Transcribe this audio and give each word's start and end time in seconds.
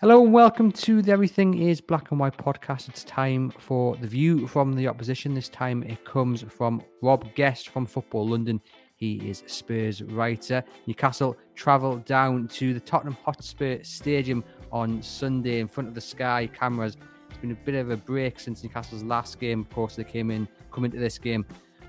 Hello 0.00 0.24
and 0.24 0.32
welcome 0.32 0.72
to 0.72 1.02
the 1.02 1.12
Everything 1.12 1.60
is 1.60 1.82
Black 1.82 2.10
and 2.10 2.18
White 2.18 2.36
podcast. 2.38 2.88
It's 2.88 3.04
time 3.04 3.50
for 3.50 3.94
the 3.96 4.06
view 4.06 4.46
from 4.46 4.72
the 4.72 4.88
opposition. 4.88 5.34
This 5.34 5.50
time 5.50 5.82
it 5.82 6.02
comes 6.04 6.42
from 6.42 6.82
Rob 7.02 7.26
Guest 7.34 7.68
from 7.68 7.84
Football 7.84 8.28
London. 8.28 8.60
He 8.96 9.16
is 9.28 9.44
Spurs 9.46 10.02
writer. 10.02 10.64
Newcastle 10.86 11.36
travel 11.54 11.98
down 11.98 12.48
to 12.48 12.72
the 12.72 12.80
Tottenham 12.80 13.18
Hotspur 13.22 13.82
Stadium 13.82 14.42
on 14.72 15.02
Sunday 15.02 15.60
in 15.60 15.68
front 15.68 15.88
of 15.88 15.94
the 15.94 16.00
Sky 16.00 16.48
cameras. 16.52 16.96
It's 17.28 17.38
been 17.38 17.50
a 17.50 17.54
bit 17.54 17.74
of 17.74 17.90
a 17.90 17.98
break 17.98 18.40
since 18.40 18.62
Newcastle's 18.62 19.02
last 19.02 19.38
game. 19.38 19.60
Of 19.60 19.70
course, 19.70 19.94
they 19.94 20.04
came 20.04 20.30
in, 20.30 20.48
come 20.72 20.86
into 20.86 20.98
this 20.98 21.18
game 21.18 21.44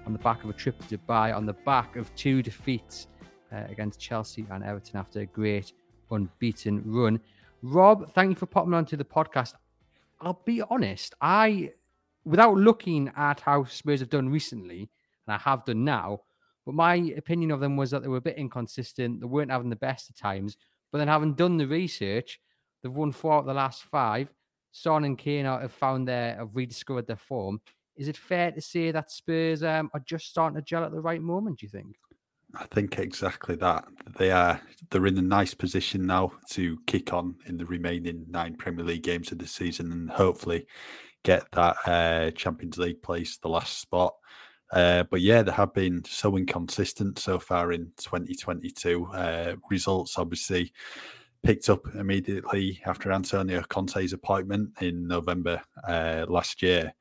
on 0.06 0.12
the 0.12 0.20
back 0.20 0.44
of 0.44 0.50
a 0.50 0.54
trip 0.54 0.78
to 0.88 0.98
Dubai, 0.98 1.34
on 1.34 1.45
the 1.45 1.54
back 1.54 1.95
of 1.95 2.14
two 2.16 2.42
defeats 2.42 3.08
uh, 3.54 3.64
against 3.70 3.98
Chelsea 3.98 4.45
and 4.52 4.62
Everton 4.64 5.00
after 5.00 5.22
a 5.22 5.26
great 5.26 5.72
unbeaten 6.12 6.81
run. 6.86 7.20
Rob, 7.62 8.12
thank 8.14 8.30
you 8.30 8.36
for 8.36 8.46
popping 8.46 8.74
onto 8.74 8.96
the 8.96 9.04
podcast. 9.04 9.54
I'll 10.22 10.42
be 10.46 10.62
honest, 10.70 11.16
I, 11.22 11.72
without 12.26 12.56
looking 12.56 13.12
at 13.16 13.40
how 13.40 13.66
Spurs 13.66 14.00
have 14.00 14.09
done 14.09 14.30
recently, 14.30 14.90
and 15.28 15.36
I 15.36 15.38
have 15.38 15.66
done 15.66 15.84
now, 15.84 16.22
but 16.66 16.76
my 16.76 16.96
opinion 17.18 17.52
of 17.52 17.59
them 17.59 17.78
was 17.78 17.92
that 17.92 18.02
they 18.02 18.09
were 18.09 18.18
a 18.18 18.22
bit 18.22 18.38
inconsistent. 18.38 19.22
They 19.22 19.26
weren't 19.26 19.52
having 19.52 19.70
the 19.70 19.76
best 19.76 20.09
of 20.09 20.18
times. 20.18 20.58
But 20.92 20.98
then, 20.98 21.08
having 21.08 21.34
done 21.34 21.58
the 21.58 21.68
research, 21.68 22.40
they've 22.81 22.92
won 22.92 23.12
four 23.12 23.34
out 23.34 23.40
of 23.40 23.46
the 23.46 23.54
last 23.54 23.84
five. 23.84 24.31
Son 24.72 25.06
and 25.06 25.18
Kane 25.18 25.46
have 25.46 25.72
found 25.72 26.08
their, 26.08 26.36
have 26.36 26.50
rediscovered 26.53 27.08
their 27.08 27.16
form. 27.16 27.62
Is 27.96 28.08
it 28.08 28.18
fair 28.18 28.52
to 28.52 28.62
say 28.62 28.92
that 28.92 29.12
Spurs 29.12 29.64
um, 29.64 29.90
are 29.94 30.02
just 30.02 30.28
starting 30.28 30.56
to 30.56 30.62
gel 30.62 30.84
at 30.84 30.92
the 30.92 31.00
right 31.00 31.22
moment? 31.22 31.59
Do 31.59 31.66
you 31.66 31.70
think? 31.70 31.98
I 32.56 32.66
think 32.66 32.98
exactly 32.98 33.56
that. 33.58 33.86
They 34.17 34.31
are 34.31 34.62
they're 34.90 35.06
in 35.08 35.17
a 35.17 35.22
nice 35.22 35.53
position 35.53 36.06
now 36.06 36.31
to 36.52 36.78
kick 36.88 37.14
on 37.14 37.36
in 37.45 37.58
the 37.58 37.66
remaining 37.66 38.26
nine 38.30 38.56
Premier 38.56 38.86
League 38.86 39.03
games 39.03 39.31
of 39.31 39.40
the 39.40 39.48
season 39.48 39.92
and 39.92 40.09
hopefully 40.09 40.66
get 41.23 41.44
that 41.52 41.75
uh, 41.86 42.31
Champions 42.31 42.78
League 42.78 43.02
place, 43.02 43.38
the 43.38 43.50
last 43.50 43.80
spot. 43.80 44.14
Uh, 44.72 45.03
but 45.09 45.22
yeah, 45.22 45.42
they 45.42 45.52
have 45.52 45.73
been 45.73 46.03
so 46.06 46.38
inconsistent 46.38 47.20
so 47.20 47.40
far 47.40 47.72
in 47.72 47.92
2022. 47.98 49.06
Uh, 49.08 49.56
results 49.70 50.18
obviously 50.18 50.72
picked 51.44 51.70
up 51.70 51.81
immediately 51.95 52.81
after 52.86 53.12
Antonio 53.12 53.62
Conte's 53.70 54.14
appointment 54.14 54.70
in 54.81 55.08
November 55.08 55.62
uh, 55.88 56.25
last 56.28 56.62
year. 56.62 56.94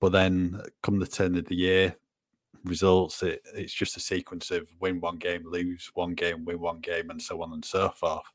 But 0.00 0.12
then, 0.12 0.60
come 0.82 0.98
the 1.00 1.06
turn 1.06 1.36
of 1.36 1.46
the 1.46 1.56
year, 1.56 1.96
results. 2.64 3.22
It, 3.22 3.42
it's 3.54 3.72
just 3.72 3.96
a 3.96 4.00
sequence 4.00 4.50
of 4.50 4.68
win 4.80 5.00
one 5.00 5.16
game, 5.16 5.42
lose 5.44 5.90
one 5.94 6.14
game, 6.14 6.44
win 6.44 6.60
one 6.60 6.80
game, 6.80 7.10
and 7.10 7.20
so 7.20 7.42
on 7.42 7.52
and 7.52 7.64
so 7.64 7.90
forth. 7.90 8.26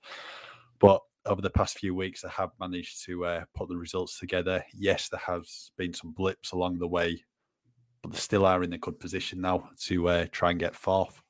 But 0.79 1.01
over 1.25 1.41
the 1.41 1.49
past 1.49 1.79
few 1.79 1.95
weeks, 1.95 2.23
I 2.23 2.29
have 2.29 2.51
managed 2.59 3.05
to 3.05 3.25
uh, 3.25 3.43
put 3.55 3.69
the 3.69 3.77
results 3.77 4.19
together. 4.19 4.63
Yes, 4.73 5.09
there 5.09 5.21
has 5.25 5.71
been 5.77 5.93
some 5.93 6.11
blips 6.11 6.51
along 6.51 6.79
the 6.79 6.87
way, 6.87 7.23
but 8.01 8.11
they 8.11 8.17
still 8.17 8.45
are 8.45 8.63
in 8.63 8.73
a 8.73 8.77
good 8.77 8.99
position 8.99 9.41
now 9.41 9.69
to 9.81 10.09
uh, 10.09 10.25
try 10.31 10.51
and 10.51 10.59
get 10.59 10.75
fourth. 10.75 11.21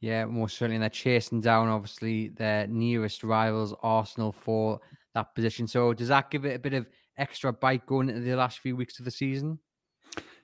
Yeah, 0.00 0.24
most 0.26 0.56
certainly. 0.56 0.76
And 0.76 0.82
they're 0.82 0.90
chasing 0.90 1.40
down, 1.40 1.68
obviously, 1.68 2.28
their 2.28 2.66
nearest 2.66 3.24
rivals, 3.24 3.74
Arsenal, 3.82 4.32
for 4.32 4.80
that 5.14 5.34
position. 5.34 5.66
So 5.66 5.92
does 5.92 6.08
that 6.08 6.30
give 6.30 6.44
it 6.44 6.56
a 6.56 6.58
bit 6.58 6.74
of 6.74 6.86
extra 7.18 7.52
bite 7.52 7.86
going 7.86 8.08
into 8.08 8.20
the 8.20 8.36
last 8.36 8.58
few 8.58 8.76
weeks 8.76 8.98
of 8.98 9.04
the 9.04 9.10
season? 9.10 9.58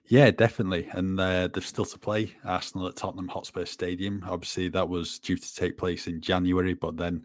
Yeah, 0.07 0.31
definitely. 0.31 0.89
And 0.93 1.19
uh, 1.19 1.49
they've 1.49 1.65
still 1.65 1.85
to 1.85 1.99
play 1.99 2.35
Arsenal 2.45 2.89
at 2.89 2.97
Tottenham 2.97 3.29
Hotspur 3.29 3.65
Stadium. 3.65 4.25
Obviously, 4.29 4.69
that 4.69 4.89
was 4.89 5.19
due 5.19 5.37
to 5.37 5.55
take 5.55 5.79
place 5.79 6.07
in 6.07 6.21
January, 6.21 6.75
but 6.75 6.97
then 6.97 7.23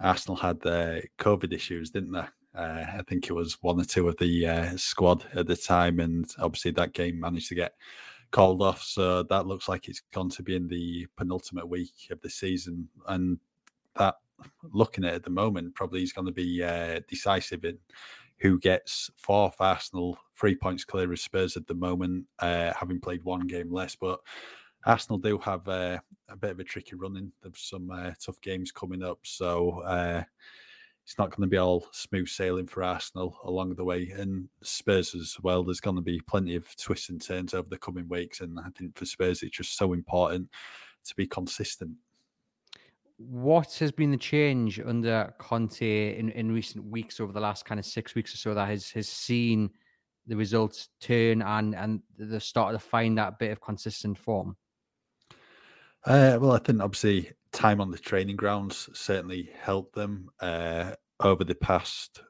Arsenal 0.00 0.36
had 0.36 0.64
uh, 0.66 1.00
COVID 1.18 1.52
issues, 1.52 1.90
didn't 1.90 2.12
they? 2.12 2.24
Uh, 2.52 2.84
I 2.98 3.02
think 3.08 3.28
it 3.28 3.32
was 3.32 3.58
one 3.62 3.80
or 3.80 3.84
two 3.84 4.08
of 4.08 4.16
the 4.16 4.46
uh, 4.46 4.76
squad 4.76 5.24
at 5.34 5.46
the 5.46 5.56
time, 5.56 6.00
and 6.00 6.28
obviously 6.40 6.72
that 6.72 6.94
game 6.94 7.20
managed 7.20 7.48
to 7.48 7.54
get 7.54 7.74
called 8.32 8.62
off. 8.62 8.82
So 8.82 9.22
that 9.24 9.46
looks 9.46 9.68
like 9.68 9.88
it's 9.88 10.02
gone 10.12 10.30
to 10.30 10.42
be 10.42 10.56
in 10.56 10.66
the 10.68 11.06
penultimate 11.16 11.68
week 11.68 12.08
of 12.10 12.20
the 12.22 12.30
season, 12.30 12.88
and 13.06 13.38
that 13.96 14.16
looking 14.72 15.04
at 15.04 15.12
it 15.12 15.16
at 15.16 15.22
the 15.22 15.30
moment 15.30 15.74
probably 15.74 16.02
is 16.02 16.12
going 16.12 16.26
to 16.26 16.32
be 16.32 16.64
uh, 16.64 17.00
decisive 17.08 17.64
in 17.64 17.78
who 18.40 18.58
gets 18.58 19.10
fourth. 19.16 19.56
Arsenal 19.60 20.18
three 20.34 20.54
points 20.54 20.84
clear 20.84 21.12
of 21.12 21.18
Spurs 21.18 21.56
at 21.56 21.66
the 21.66 21.74
moment, 21.74 22.24
uh, 22.38 22.72
having 22.78 23.00
played 23.00 23.22
one 23.24 23.46
game 23.46 23.72
less. 23.72 23.94
But 23.94 24.20
Arsenal 24.86 25.18
do 25.18 25.38
have 25.38 25.68
uh, 25.68 25.98
a 26.28 26.36
bit 26.36 26.52
of 26.52 26.60
a 26.60 26.64
tricky 26.64 26.96
running. 26.96 27.32
There's 27.42 27.58
some 27.58 27.90
uh, 27.90 28.12
tough 28.24 28.40
games 28.40 28.72
coming 28.72 29.02
up, 29.02 29.18
so 29.22 29.80
uh, 29.80 30.22
it's 31.04 31.18
not 31.18 31.30
going 31.30 31.46
to 31.46 31.50
be 31.50 31.58
all 31.58 31.86
smooth 31.92 32.28
sailing 32.28 32.66
for 32.66 32.82
Arsenal 32.82 33.38
along 33.44 33.74
the 33.74 33.84
way. 33.84 34.10
And 34.16 34.48
Spurs 34.62 35.14
as 35.14 35.36
well. 35.42 35.62
There's 35.62 35.80
going 35.80 35.96
to 35.96 36.02
be 36.02 36.20
plenty 36.20 36.56
of 36.56 36.74
twists 36.76 37.10
and 37.10 37.20
turns 37.20 37.52
over 37.52 37.68
the 37.68 37.78
coming 37.78 38.08
weeks, 38.08 38.40
and 38.40 38.58
I 38.58 38.70
think 38.76 38.96
for 38.96 39.04
Spurs 39.04 39.42
it's 39.42 39.56
just 39.56 39.76
so 39.76 39.92
important 39.92 40.48
to 41.04 41.14
be 41.14 41.26
consistent 41.26 41.92
what 43.20 43.74
has 43.74 43.92
been 43.92 44.10
the 44.10 44.16
change 44.16 44.80
under 44.80 45.34
Conte 45.38 46.18
in, 46.18 46.30
in 46.30 46.52
recent 46.52 46.82
weeks 46.86 47.20
over 47.20 47.32
the 47.32 47.40
last 47.40 47.66
kind 47.66 47.78
of 47.78 47.84
six 47.84 48.14
weeks 48.14 48.32
or 48.32 48.38
so 48.38 48.54
that 48.54 48.68
has 48.68 48.90
has 48.92 49.08
seen 49.08 49.70
the 50.26 50.36
results 50.36 50.88
turn 51.00 51.42
and 51.42 51.74
and 51.74 52.00
the 52.16 52.40
start 52.40 52.72
to 52.72 52.78
find 52.78 53.18
that 53.18 53.38
bit 53.38 53.50
of 53.50 53.60
consistent 53.60 54.16
form? 54.16 54.56
Uh, 56.06 56.38
well, 56.40 56.52
I 56.52 56.58
think 56.58 56.80
obviously 56.80 57.30
time 57.52 57.80
on 57.80 57.90
the 57.90 57.98
training 57.98 58.36
grounds 58.36 58.88
certainly 58.94 59.50
helped 59.60 59.94
them 59.94 60.30
uh, 60.40 60.92
over 61.20 61.44
the 61.44 61.54
past 61.54 62.22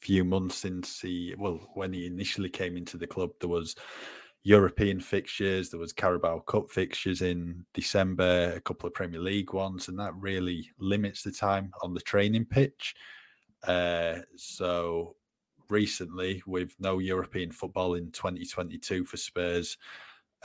few 0.00 0.22
months 0.22 0.56
since 0.58 1.00
he 1.00 1.34
well 1.36 1.58
when 1.74 1.92
he 1.92 2.06
initially 2.06 2.50
came 2.50 2.76
into 2.76 2.96
the 2.96 3.06
club 3.06 3.30
there 3.40 3.48
was 3.48 3.74
European 4.46 5.00
fixtures. 5.00 5.70
There 5.70 5.80
was 5.80 5.92
Carabao 5.92 6.38
Cup 6.38 6.70
fixtures 6.70 7.20
in 7.20 7.66
December, 7.74 8.52
a 8.54 8.60
couple 8.60 8.86
of 8.86 8.94
Premier 8.94 9.18
League 9.18 9.52
ones, 9.52 9.88
and 9.88 9.98
that 9.98 10.14
really 10.14 10.70
limits 10.78 11.24
the 11.24 11.32
time 11.32 11.72
on 11.82 11.94
the 11.94 12.00
training 12.00 12.44
pitch. 12.44 12.94
Uh, 13.66 14.18
so 14.36 15.16
recently, 15.68 16.44
with 16.46 16.76
no 16.78 17.00
European 17.00 17.50
football 17.50 17.94
in 17.94 18.12
2022 18.12 19.04
for 19.04 19.16
Spurs, 19.16 19.78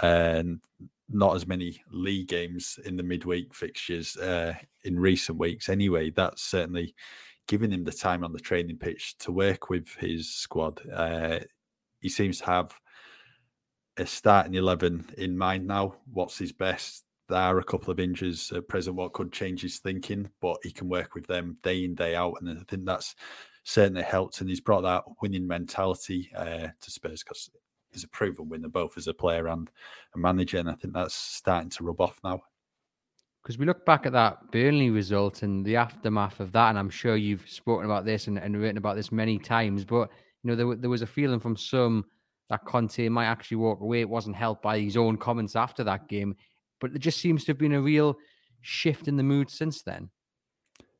and 0.02 0.62
not 1.08 1.36
as 1.36 1.46
many 1.46 1.84
league 1.92 2.28
games 2.28 2.80
in 2.84 2.96
the 2.96 3.04
midweek 3.04 3.54
fixtures 3.54 4.18
uh, 4.18 4.56
in 4.84 4.98
recent 4.98 5.38
weeks, 5.38 5.70
anyway, 5.70 6.10
that's 6.10 6.42
certainly 6.42 6.96
giving 7.48 7.72
him 7.72 7.84
the 7.84 7.92
time 7.92 8.24
on 8.24 8.34
the 8.34 8.40
training 8.40 8.78
pitch 8.78 9.16
to 9.20 9.32
work 9.32 9.70
with 9.70 9.90
his 10.00 10.28
squad. 10.34 10.82
Uh, 10.92 11.38
he 12.00 12.10
seems 12.10 12.40
to 12.40 12.46
have 12.48 12.81
a 13.98 14.06
starting 14.06 14.56
11 14.56 15.06
in 15.18 15.38
mind 15.38 15.68
now. 15.68 15.96
What's 16.12 16.38
his 16.38 16.52
best? 16.52 17.04
There 17.30 17.40
are 17.40 17.60
a 17.60 17.64
couple 17.64 17.92
of 17.92 18.00
injuries 18.00 18.52
at 18.56 18.68
present, 18.68 18.96
what 18.96 19.14
could 19.14 19.32
change 19.32 19.62
his 19.62 19.80
thinking, 19.80 20.30
but 20.42 20.58
he 20.64 20.72
can 20.72 20.90
work 20.90 21.16
with 21.16 21.28
them 21.28 21.58
day 21.64 21.84
in, 21.84 21.96
day 21.96 22.16
out. 22.16 22.36
And 22.42 22.50
I 22.50 22.64
think 22.68 22.86
that's 22.86 23.16
certainly 23.64 24.04
helped. 24.04 24.42
And 24.42 24.50
he's 24.50 24.60
brought 24.60 24.82
that 24.82 25.04
winning 25.22 25.48
mentality 25.48 26.30
uh, 26.36 26.68
to 26.80 26.92
Spurs 26.92 27.24
because 27.24 27.50
he's 27.92 28.04
a 28.04 28.10
proven 28.10 28.50
winner, 28.50 28.68
both 28.68 28.98
as 28.98 29.08
a 29.08 29.14
player 29.14 29.48
and 29.48 29.70
a 30.16 30.18
manager. 30.18 30.58
And 30.58 30.70
I 30.70 30.74
think 30.74 30.94
that's 30.94 31.14
starting 31.14 31.70
to 31.72 31.84
rub 31.84 32.02
off 32.02 32.20
now. 32.24 32.42
Because 33.42 33.58
we 33.58 33.66
look 33.66 33.86
back 33.86 34.06
at 34.06 34.12
that 34.12 34.52
Burnley 34.52 34.92
result 34.92 35.42
and 35.42 35.66
the 35.66 35.76
aftermath 35.76 36.40
of 36.40 36.52
that, 36.52 36.70
and 36.70 36.78
I'm 36.78 36.92
sure 36.92 37.16
you've 37.16 37.50
spoken 37.50 37.86
about 37.86 38.06
this 38.06 38.28
and, 38.28 38.38
and 38.38 38.60
written 38.60 38.78
about 38.78 38.96
this 38.96 39.12
many 39.12 39.40
times, 39.40 39.84
but 39.84 40.12
you 40.44 40.50
know 40.50 40.56
there, 40.56 40.76
there 40.76 40.90
was 40.92 41.02
a 41.02 41.08
feeling 41.08 41.40
from 41.40 41.58
some 41.58 42.06
that 42.52 42.66
Conte 42.66 43.08
might 43.08 43.28
actually 43.28 43.58
walk 43.58 43.80
away. 43.80 44.02
It 44.02 44.10
wasn't 44.10 44.36
helped 44.36 44.62
by 44.62 44.78
his 44.78 44.98
own 44.98 45.16
comments 45.16 45.56
after 45.56 45.86
that 45.86 46.10
game, 46.10 46.36
but 46.82 46.92
there 46.92 47.00
just 47.00 47.22
seems 47.22 47.46
to 47.46 47.52
have 47.52 47.58
been 47.58 47.72
a 47.72 47.82
real 47.82 48.18
shift 48.60 49.08
in 49.08 49.16
the 49.16 49.24
mood 49.24 49.50
since 49.50 49.84
then. 49.84 50.10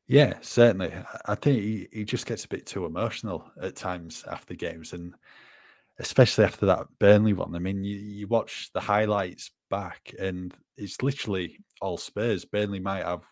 Yeah, 0.08 0.32
certainly. 0.40 0.94
I 1.26 1.34
think 1.34 1.60
he, 1.60 1.88
he 1.92 2.04
just 2.04 2.24
gets 2.24 2.46
a 2.46 2.48
bit 2.48 2.64
too 2.64 2.86
emotional 2.86 3.44
at 3.60 3.76
times 3.76 4.24
after 4.30 4.54
games, 4.54 4.94
and 4.94 5.14
especially 5.98 6.44
after 6.44 6.64
that 6.66 6.86
Burnley 6.98 7.34
one. 7.34 7.54
I 7.54 7.58
mean, 7.58 7.84
you, 7.84 7.96
you 7.98 8.26
watch 8.28 8.70
the 8.72 8.80
highlights 8.80 9.50
back, 9.68 10.14
and 10.18 10.54
it's 10.78 11.02
literally 11.02 11.58
all 11.82 11.98
Spurs. 11.98 12.46
Burnley 12.46 12.80
might 12.80 13.04
have 13.04 13.24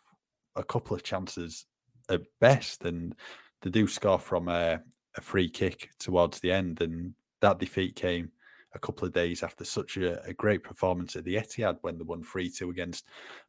a 0.57 0.63
couple 0.63 0.95
of 0.95 1.03
chances 1.03 1.65
at 2.11 2.21
best, 2.39 2.85
and 2.85 3.15
they 3.63 3.71
do 3.71 3.87
score 3.87 4.19
from 4.19 4.49
a, 4.49 4.83
a 5.17 5.21
free 5.23 5.49
kick 5.49 5.89
towards 5.99 6.41
the 6.41 6.53
end, 6.53 6.83
and 6.83 7.15
that 7.41 7.59
defeat 7.59 7.97
came 7.97 8.31
a 8.75 8.79
couple 8.79 9.07
of 9.07 9.13
days 9.13 9.43
after 9.43 9.65
such 9.65 9.97
a, 9.97 10.23
a, 10.25 10.33
great 10.33 10.63
performance 10.63 11.17
at 11.17 11.25
the 11.25 11.35
Etihad 11.35 11.79
when 11.81 11.99
they 11.99 12.05
won 12.05 12.23
3 12.23 12.49
2 12.49 12.71
against 12.71 13.07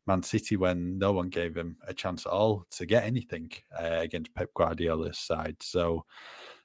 Man 0.07 0.23
City, 0.23 0.57
when 0.57 0.97
no 0.97 1.11
one 1.11 1.29
gave 1.29 1.53
them 1.53 1.77
a 1.87 1.93
chance 1.93 2.25
at 2.25 2.31
all 2.31 2.65
to 2.71 2.85
get 2.85 3.03
anything 3.03 3.51
uh, 3.79 3.99
against 3.99 4.33
Pep 4.33 4.49
Guardiola's 4.55 5.19
side. 5.19 5.57
So, 5.61 6.05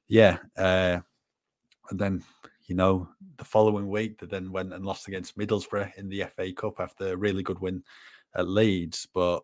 yeah. 0.09 0.39
Uh, 0.57 1.01
and 1.91 1.99
then, 1.99 2.25
you 2.67 2.75
know, 2.75 3.09
the 3.37 3.45
following 3.45 3.89
week, 3.89 4.19
they 4.19 4.27
then 4.27 4.51
went 4.51 4.73
and 4.73 4.87
lost 4.87 5.07
against 5.07 5.37
Middlesbrough 5.37 5.97
in 5.99 6.09
the 6.09 6.25
FA 6.35 6.53
Cup 6.53 6.81
after 6.81 7.13
a 7.13 7.17
really 7.17 7.43
good 7.43 7.61
win 7.61 7.83
at 8.35 8.49
Leeds. 8.49 9.07
But 9.13 9.43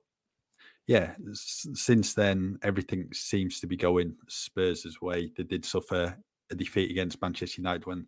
yeah, 0.87 1.15
since 1.35 2.15
then, 2.15 2.59
everything 2.63 3.09
seems 3.13 3.61
to 3.61 3.67
be 3.67 3.77
going 3.77 4.17
Spurs' 4.29 5.01
way. 5.01 5.31
They 5.37 5.45
did 5.45 5.65
suffer 5.65 6.17
a 6.53 6.57
defeat 6.57 6.91
against 6.91 7.21
Manchester 7.21 7.61
United 7.61 7.87
when 7.87 8.07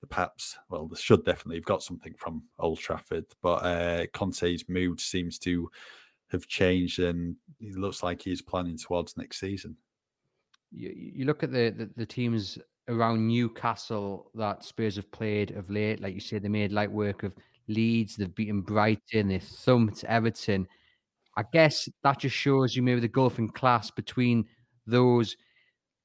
the 0.00 0.06
Paps, 0.06 0.56
well, 0.68 0.86
they 0.86 0.96
should 0.96 1.24
definitely 1.24 1.56
have 1.56 1.64
got 1.64 1.82
something 1.82 2.14
from 2.14 2.42
Old 2.58 2.78
Trafford, 2.78 3.24
but 3.42 3.64
uh, 3.64 4.06
Conte's 4.12 4.68
mood 4.68 5.00
seems 5.00 5.38
to 5.40 5.70
have 6.30 6.46
changed 6.46 6.98
and 6.98 7.36
it 7.60 7.76
looks 7.76 8.02
like 8.02 8.22
he's 8.22 8.42
planning 8.42 8.76
towards 8.76 9.16
next 9.16 9.40
season. 9.40 9.76
You, 10.70 10.92
you 10.94 11.24
look 11.24 11.42
at 11.42 11.52
the, 11.52 11.70
the, 11.70 11.90
the 11.96 12.06
teams 12.06 12.58
around 12.88 13.26
Newcastle 13.26 14.30
that 14.34 14.64
Spurs 14.64 14.96
have 14.96 15.10
played 15.10 15.52
of 15.52 15.70
late. 15.70 16.00
Like 16.00 16.14
you 16.14 16.20
said, 16.20 16.42
they 16.42 16.48
made 16.48 16.72
light 16.72 16.90
work 16.90 17.22
of 17.22 17.32
Leeds, 17.68 18.16
they've 18.16 18.34
beaten 18.34 18.60
Brighton, 18.60 19.28
they 19.28 19.38
thumped 19.38 20.04
Everton. 20.04 20.68
I 21.36 21.44
guess 21.52 21.88
that 22.02 22.20
just 22.20 22.36
shows 22.36 22.76
you 22.76 22.82
maybe 22.82 23.00
the 23.00 23.08
gulf 23.08 23.38
in 23.38 23.48
class 23.48 23.90
between 23.90 24.44
those 24.86 25.36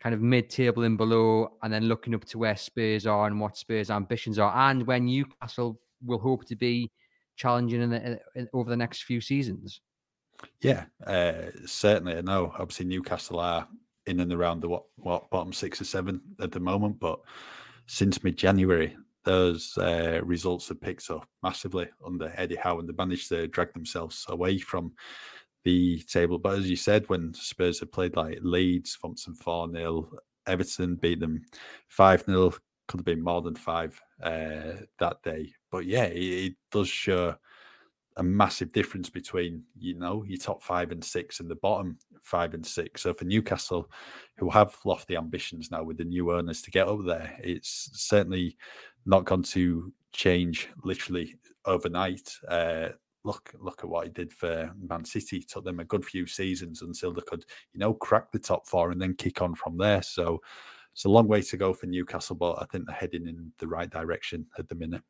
kind 0.02 0.16
of 0.16 0.22
mid-table 0.22 0.84
and 0.84 0.98
below, 0.98 1.58
and 1.62 1.74
then 1.74 1.84
looking 1.84 2.16
up 2.16 2.26
to 2.26 2.38
where 2.38 2.56
Spurs 2.56 3.06
are 3.06 3.28
and 3.28 3.40
what 3.40 3.58
Spurs' 3.58 3.90
ambitions 3.90 4.40
are, 4.40 4.70
and 4.70 4.88
when 4.88 5.06
Newcastle 5.06 5.80
will 6.06 6.20
hope 6.20 6.46
to 6.46 6.56
be 6.56 6.90
challenging 7.36 7.82
in 7.82 7.90
the, 7.90 8.20
in, 8.36 8.48
over 8.54 8.70
the 8.70 8.78
next 8.78 9.04
few 9.04 9.20
seasons. 9.22 9.82
Yeah, 10.62 10.86
uh, 11.06 11.52
certainly. 11.66 12.18
I 12.18 12.22
know. 12.22 12.54
Obviously, 12.58 12.86
Newcastle 12.86 13.40
are 13.40 13.68
in 14.06 14.22
and 14.22 14.32
around 14.32 14.62
the 14.62 14.70
what, 14.70 14.84
what 14.96 15.30
bottom 15.30 15.52
six 15.52 15.82
or 15.82 15.86
seven 15.86 16.22
at 16.40 16.52
the 16.52 16.60
moment, 16.60 17.00
but 17.00 17.20
since 17.86 18.24
mid-January, 18.24 18.96
those 19.26 19.78
uh, 19.78 20.22
results 20.24 20.70
have 20.70 20.80
picked 20.80 21.10
up 21.10 21.28
massively 21.44 21.88
under 22.06 22.34
Eddie 22.38 22.56
Howe, 22.56 22.80
and 22.80 22.88
they 22.88 22.94
managed 22.98 23.28
to 23.30 23.48
drag 23.48 23.74
themselves 23.74 24.26
away 24.30 24.58
from 24.60 24.94
the 25.64 26.02
table. 26.04 26.38
But 26.38 26.60
as 26.60 26.70
you 26.70 26.76
said, 26.76 27.08
when 27.10 27.34
Spurs 27.34 27.80
have 27.82 27.92
played 27.92 28.16
like 28.16 28.40
Leeds, 28.42 28.98
Thompson 29.02 29.36
4 29.36 29.72
0, 29.72 30.10
Everton 30.48 30.96
beat 30.96 31.20
them 31.20 31.44
5 31.88 32.24
0, 32.26 32.54
could 32.90 33.00
have 33.00 33.06
been 33.06 33.24
more 33.24 33.42
than 33.42 33.56
five 33.56 34.02
uh, 34.22 34.82
that 34.98 35.22
day. 35.24 35.54
But 35.72 35.86
yeah, 35.86 36.06
it, 36.06 36.18
it, 36.18 36.54
does 36.72 36.90
show 36.90 37.36
a 38.18 38.24
massive 38.24 38.74
difference 38.74 39.10
between, 39.10 39.64
you 39.78 39.94
know, 39.94 40.24
your 40.24 40.40
top 40.40 40.64
five 40.64 40.92
and 40.92 41.04
six 41.04 41.40
and 41.40 41.50
the 41.50 41.56
bottom 41.56 41.98
five 42.24 42.56
and 42.56 42.66
six. 42.66 43.04
So 43.04 43.14
for 43.14 43.26
Newcastle, 43.26 43.90
who 44.38 44.50
have 44.50 44.76
lofty 44.86 45.16
ambitions 45.16 45.70
now 45.72 45.84
with 45.84 45.98
the 45.98 46.04
new 46.04 46.34
owners 46.34 46.64
to 46.64 46.72
get 46.72 46.88
up 46.88 47.06
there, 47.06 47.38
it's 47.44 47.92
certainly 47.94 48.58
not 49.06 49.26
going 49.26 49.44
to 49.44 49.94
change 50.12 50.68
literally 50.84 51.36
overnight. 51.66 52.30
Uh, 52.48 52.90
look 53.24 53.52
look 53.60 53.82
at 53.84 53.90
what 53.90 54.06
he 54.06 54.12
did 54.12 54.32
for 54.32 54.72
Man 54.80 55.06
City. 55.06 55.38
It 55.38 55.50
took 55.50 55.66
them 55.66 55.80
a 55.80 55.86
good 55.86 56.06
few 56.06 56.26
seasons 56.26 56.82
until 56.82 57.14
they 57.14 57.22
could, 57.28 57.46
you 57.74 57.80
know, 57.80 57.94
crack 57.94 58.32
the 58.32 58.40
top 58.40 58.68
four 58.68 58.92
and 58.92 59.02
then 59.02 59.16
kick 59.16 59.42
on 59.42 59.56
from 59.56 59.78
there. 59.78 60.02
So 60.02 60.42
it's 60.94 61.06
a 61.06 61.10
long 61.10 61.28
way 61.28 61.42
to 61.42 61.58
go 61.58 61.74
for 61.74 61.86
Newcastle, 61.86 62.36
but 62.36 62.62
I 62.62 62.66
think 62.66 62.86
they're 62.86 62.96
heading 62.96 63.28
in 63.28 63.52
the 63.60 63.68
right 63.68 63.90
direction 63.90 64.46
at 64.58 64.68
the 64.68 64.76
minute. 64.76 65.02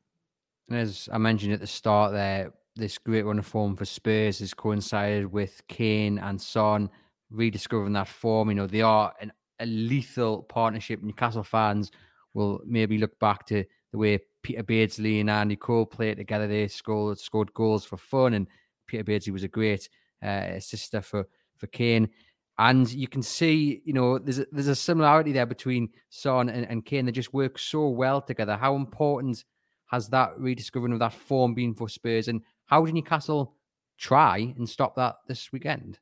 And 0.70 0.78
as 0.78 1.10
I 1.12 1.18
mentioned 1.18 1.54
at 1.54 1.62
the 1.62 1.68
start 1.68 2.12
there, 2.14 2.54
this 2.76 2.98
great 2.98 3.26
run 3.26 3.40
of 3.40 3.46
form 3.46 3.76
for 3.76 3.86
Spurs 3.86 4.40
has 4.40 4.54
coincided 4.54 5.32
with 5.32 5.62
Kane 5.68 6.20
and 6.20 6.40
Son 6.40 6.90
rediscovering 7.32 7.94
that 7.94 8.08
form. 8.08 8.50
You 8.50 8.56
know, 8.56 8.68
they 8.68 8.82
are 8.82 9.14
an, 9.20 9.32
a 9.60 9.66
lethal 9.66 10.44
partnership. 10.44 11.02
Newcastle 11.02 11.44
fans 11.44 11.92
will 12.34 12.62
maybe 12.66 12.98
look 12.98 13.18
back 13.20 13.46
to 13.48 13.66
the 13.92 13.98
way 13.98 14.20
Peter 14.42 14.64
Beardsley 14.64 15.20
and 15.20 15.30
Andy 15.30 15.56
Cole 15.56 15.86
played 15.86 16.18
together. 16.18 16.48
They 16.48 16.68
scored 16.68 17.20
scored 17.20 17.54
goals 17.54 17.86
for 17.86 17.98
fun, 17.98 18.34
and 18.34 18.48
Peter 18.88 19.04
Beardsley 19.04 19.34
was 19.34 19.44
a 19.44 19.48
great 19.48 19.90
uh, 20.24 20.48
assister 20.56 21.02
for 21.02 21.28
for 21.58 21.68
Kane. 21.68 22.10
And 22.58 22.92
you 22.92 23.08
can 23.08 23.22
see, 23.22 23.82
you 23.86 23.94
know, 23.94 24.18
there's 24.18 24.40
a, 24.40 24.46
there's 24.52 24.68
a 24.68 24.76
similarity 24.76 25.32
there 25.32 25.46
between 25.46 25.90
Son 26.10 26.50
and, 26.50 26.66
and 26.70 26.86
Kane. 26.86 27.06
They 27.06 27.14
just 27.14 27.34
work 27.34 27.58
so 27.58 27.88
well 27.88 28.22
together. 28.22 28.58
How 28.58 28.76
important 28.76 29.46
has 29.86 30.10
that 30.10 30.38
rediscovering 30.38 30.92
of 30.92 31.00
that 31.00 31.14
form 31.14 31.54
been 31.54 31.74
for 31.74 31.88
Spurs? 31.88 32.28
And 32.28 32.42
how 32.66 32.84
did 32.84 32.96
Newcastle 32.96 33.56
try 33.98 34.54
and 34.58 34.68
stop 34.68 34.98
that 34.98 35.20
this 35.26 35.54
weekend? 35.54 36.00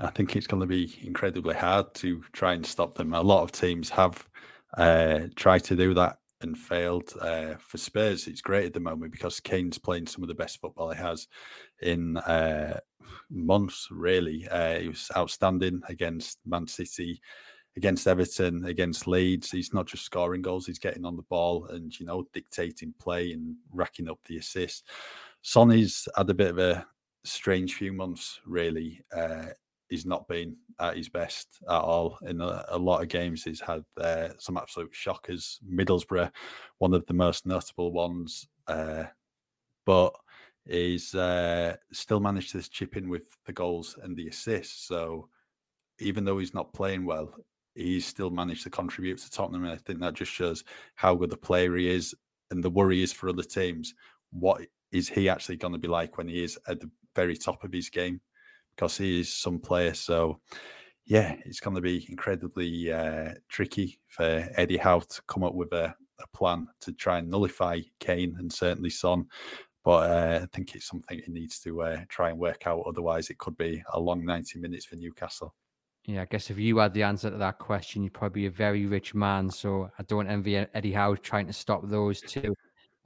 I 0.00 0.08
think 0.08 0.36
it's 0.36 0.46
going 0.46 0.62
to 0.62 0.66
be 0.66 0.98
incredibly 1.02 1.54
hard 1.54 1.92
to 1.96 2.22
try 2.32 2.54
and 2.54 2.64
stop 2.64 2.94
them. 2.94 3.12
A 3.12 3.20
lot 3.20 3.42
of 3.42 3.52
teams 3.52 3.90
have 3.90 4.26
uh, 4.78 5.20
tried 5.36 5.64
to 5.64 5.76
do 5.76 5.92
that 5.94 6.18
and 6.42 6.58
failed. 6.58 7.12
Uh, 7.20 7.54
for 7.58 7.78
Spurs, 7.78 8.26
it's 8.26 8.40
great 8.40 8.66
at 8.66 8.72
the 8.72 8.80
moment 8.80 9.12
because 9.12 9.40
Kane's 9.40 9.78
playing 9.78 10.06
some 10.06 10.22
of 10.22 10.28
the 10.28 10.34
best 10.34 10.60
football 10.60 10.90
he 10.90 10.98
has 10.98 11.28
in 11.80 12.16
uh, 12.18 12.78
months, 13.30 13.88
really. 13.90 14.48
Uh, 14.48 14.78
he 14.80 14.88
was 14.88 15.10
outstanding 15.16 15.82
against 15.88 16.38
Man 16.46 16.66
City, 16.66 17.20
against 17.76 18.06
Everton, 18.06 18.64
against 18.64 19.06
Leeds. 19.06 19.50
He's 19.50 19.72
not 19.72 19.86
just 19.86 20.04
scoring 20.04 20.42
goals, 20.42 20.66
he's 20.66 20.78
getting 20.78 21.04
on 21.04 21.16
the 21.16 21.22
ball 21.22 21.66
and, 21.66 21.98
you 21.98 22.06
know, 22.06 22.26
dictating 22.32 22.94
play 22.98 23.32
and 23.32 23.56
racking 23.72 24.08
up 24.08 24.18
the 24.26 24.38
assists. 24.38 24.84
Sonny's 25.42 26.08
had 26.16 26.30
a 26.30 26.34
bit 26.34 26.50
of 26.50 26.58
a 26.58 26.86
strange 27.24 27.74
few 27.74 27.92
months, 27.92 28.40
really. 28.46 29.02
Uh, 29.14 29.46
he's 29.92 30.06
not 30.06 30.26
been 30.26 30.56
at 30.80 30.96
his 30.96 31.10
best 31.10 31.58
at 31.68 31.82
all 31.82 32.18
in 32.22 32.40
a, 32.40 32.64
a 32.68 32.78
lot 32.78 33.02
of 33.02 33.08
games. 33.08 33.44
He's 33.44 33.60
had 33.60 33.84
uh, 34.00 34.28
some 34.38 34.56
absolute 34.56 34.94
shockers. 34.94 35.60
Middlesbrough, 35.70 36.30
one 36.78 36.94
of 36.94 37.04
the 37.04 37.12
most 37.12 37.44
notable 37.44 37.92
ones, 37.92 38.48
uh, 38.68 39.04
but 39.84 40.14
he's 40.66 41.14
uh, 41.14 41.76
still 41.92 42.20
managed 42.20 42.52
to 42.52 42.70
chip 42.70 42.96
in 42.96 43.10
with 43.10 43.36
the 43.44 43.52
goals 43.52 43.98
and 44.02 44.16
the 44.16 44.28
assists. 44.28 44.88
So 44.88 45.28
even 46.00 46.24
though 46.24 46.38
he's 46.38 46.54
not 46.54 46.72
playing 46.72 47.04
well, 47.04 47.34
he's 47.74 48.06
still 48.06 48.30
managed 48.30 48.62
to 48.62 48.70
contribute 48.70 49.18
to 49.18 49.30
Tottenham. 49.30 49.64
And 49.64 49.74
I 49.74 49.76
think 49.76 50.00
that 50.00 50.14
just 50.14 50.32
shows 50.32 50.64
how 50.94 51.14
good 51.14 51.28
the 51.28 51.36
player 51.36 51.76
he 51.76 51.90
is 51.90 52.14
and 52.50 52.64
the 52.64 52.70
worry 52.70 53.02
is 53.02 53.12
for 53.12 53.28
other 53.28 53.42
teams. 53.42 53.92
What 54.30 54.62
is 54.90 55.10
he 55.10 55.28
actually 55.28 55.58
going 55.58 55.74
to 55.74 55.78
be 55.78 55.88
like 55.88 56.16
when 56.16 56.28
he 56.28 56.42
is 56.42 56.58
at 56.66 56.80
the 56.80 56.90
very 57.14 57.36
top 57.36 57.62
of 57.62 57.74
his 57.74 57.90
game? 57.90 58.22
Because 58.74 58.96
he 58.96 59.20
is 59.20 59.32
some 59.32 59.58
player. 59.58 59.94
So, 59.94 60.40
yeah, 61.04 61.36
it's 61.44 61.60
going 61.60 61.76
to 61.76 61.82
be 61.82 62.06
incredibly 62.08 62.92
uh, 62.92 63.34
tricky 63.48 63.98
for 64.08 64.48
Eddie 64.56 64.76
Howe 64.76 65.00
to 65.00 65.22
come 65.26 65.44
up 65.44 65.54
with 65.54 65.72
a, 65.72 65.94
a, 66.20 66.36
plan 66.36 66.68
to 66.80 66.92
try 66.92 67.18
and 67.18 67.30
nullify 67.30 67.80
Kane 67.98 68.36
and 68.38 68.52
certainly 68.52 68.90
Son. 68.90 69.26
But 69.84 70.10
uh, 70.10 70.40
I 70.42 70.46
think 70.54 70.74
it's 70.74 70.86
something 70.86 71.20
he 71.24 71.32
needs 71.32 71.58
to 71.60 71.82
uh, 71.82 72.00
try 72.08 72.30
and 72.30 72.38
work 72.38 72.66
out. 72.66 72.84
Otherwise, 72.86 73.30
it 73.30 73.38
could 73.38 73.56
be 73.56 73.82
a 73.92 73.98
long 73.98 74.24
90 74.24 74.60
minutes 74.60 74.84
for 74.84 74.96
Newcastle. 74.96 75.54
Yeah, 76.04 76.22
I 76.22 76.24
guess 76.24 76.50
if 76.50 76.58
you 76.58 76.78
had 76.78 76.94
the 76.94 77.04
answer 77.04 77.30
to 77.30 77.36
that 77.36 77.58
question, 77.58 78.02
you'd 78.02 78.14
probably 78.14 78.42
be 78.42 78.46
a 78.46 78.50
very 78.50 78.86
rich 78.86 79.14
man. 79.14 79.50
So 79.50 79.90
I 79.98 80.02
don't 80.04 80.28
envy 80.28 80.56
Eddie 80.56 80.92
Howe 80.92 81.14
trying 81.14 81.46
to 81.46 81.52
stop 81.52 81.82
those 81.84 82.20
two. 82.20 82.54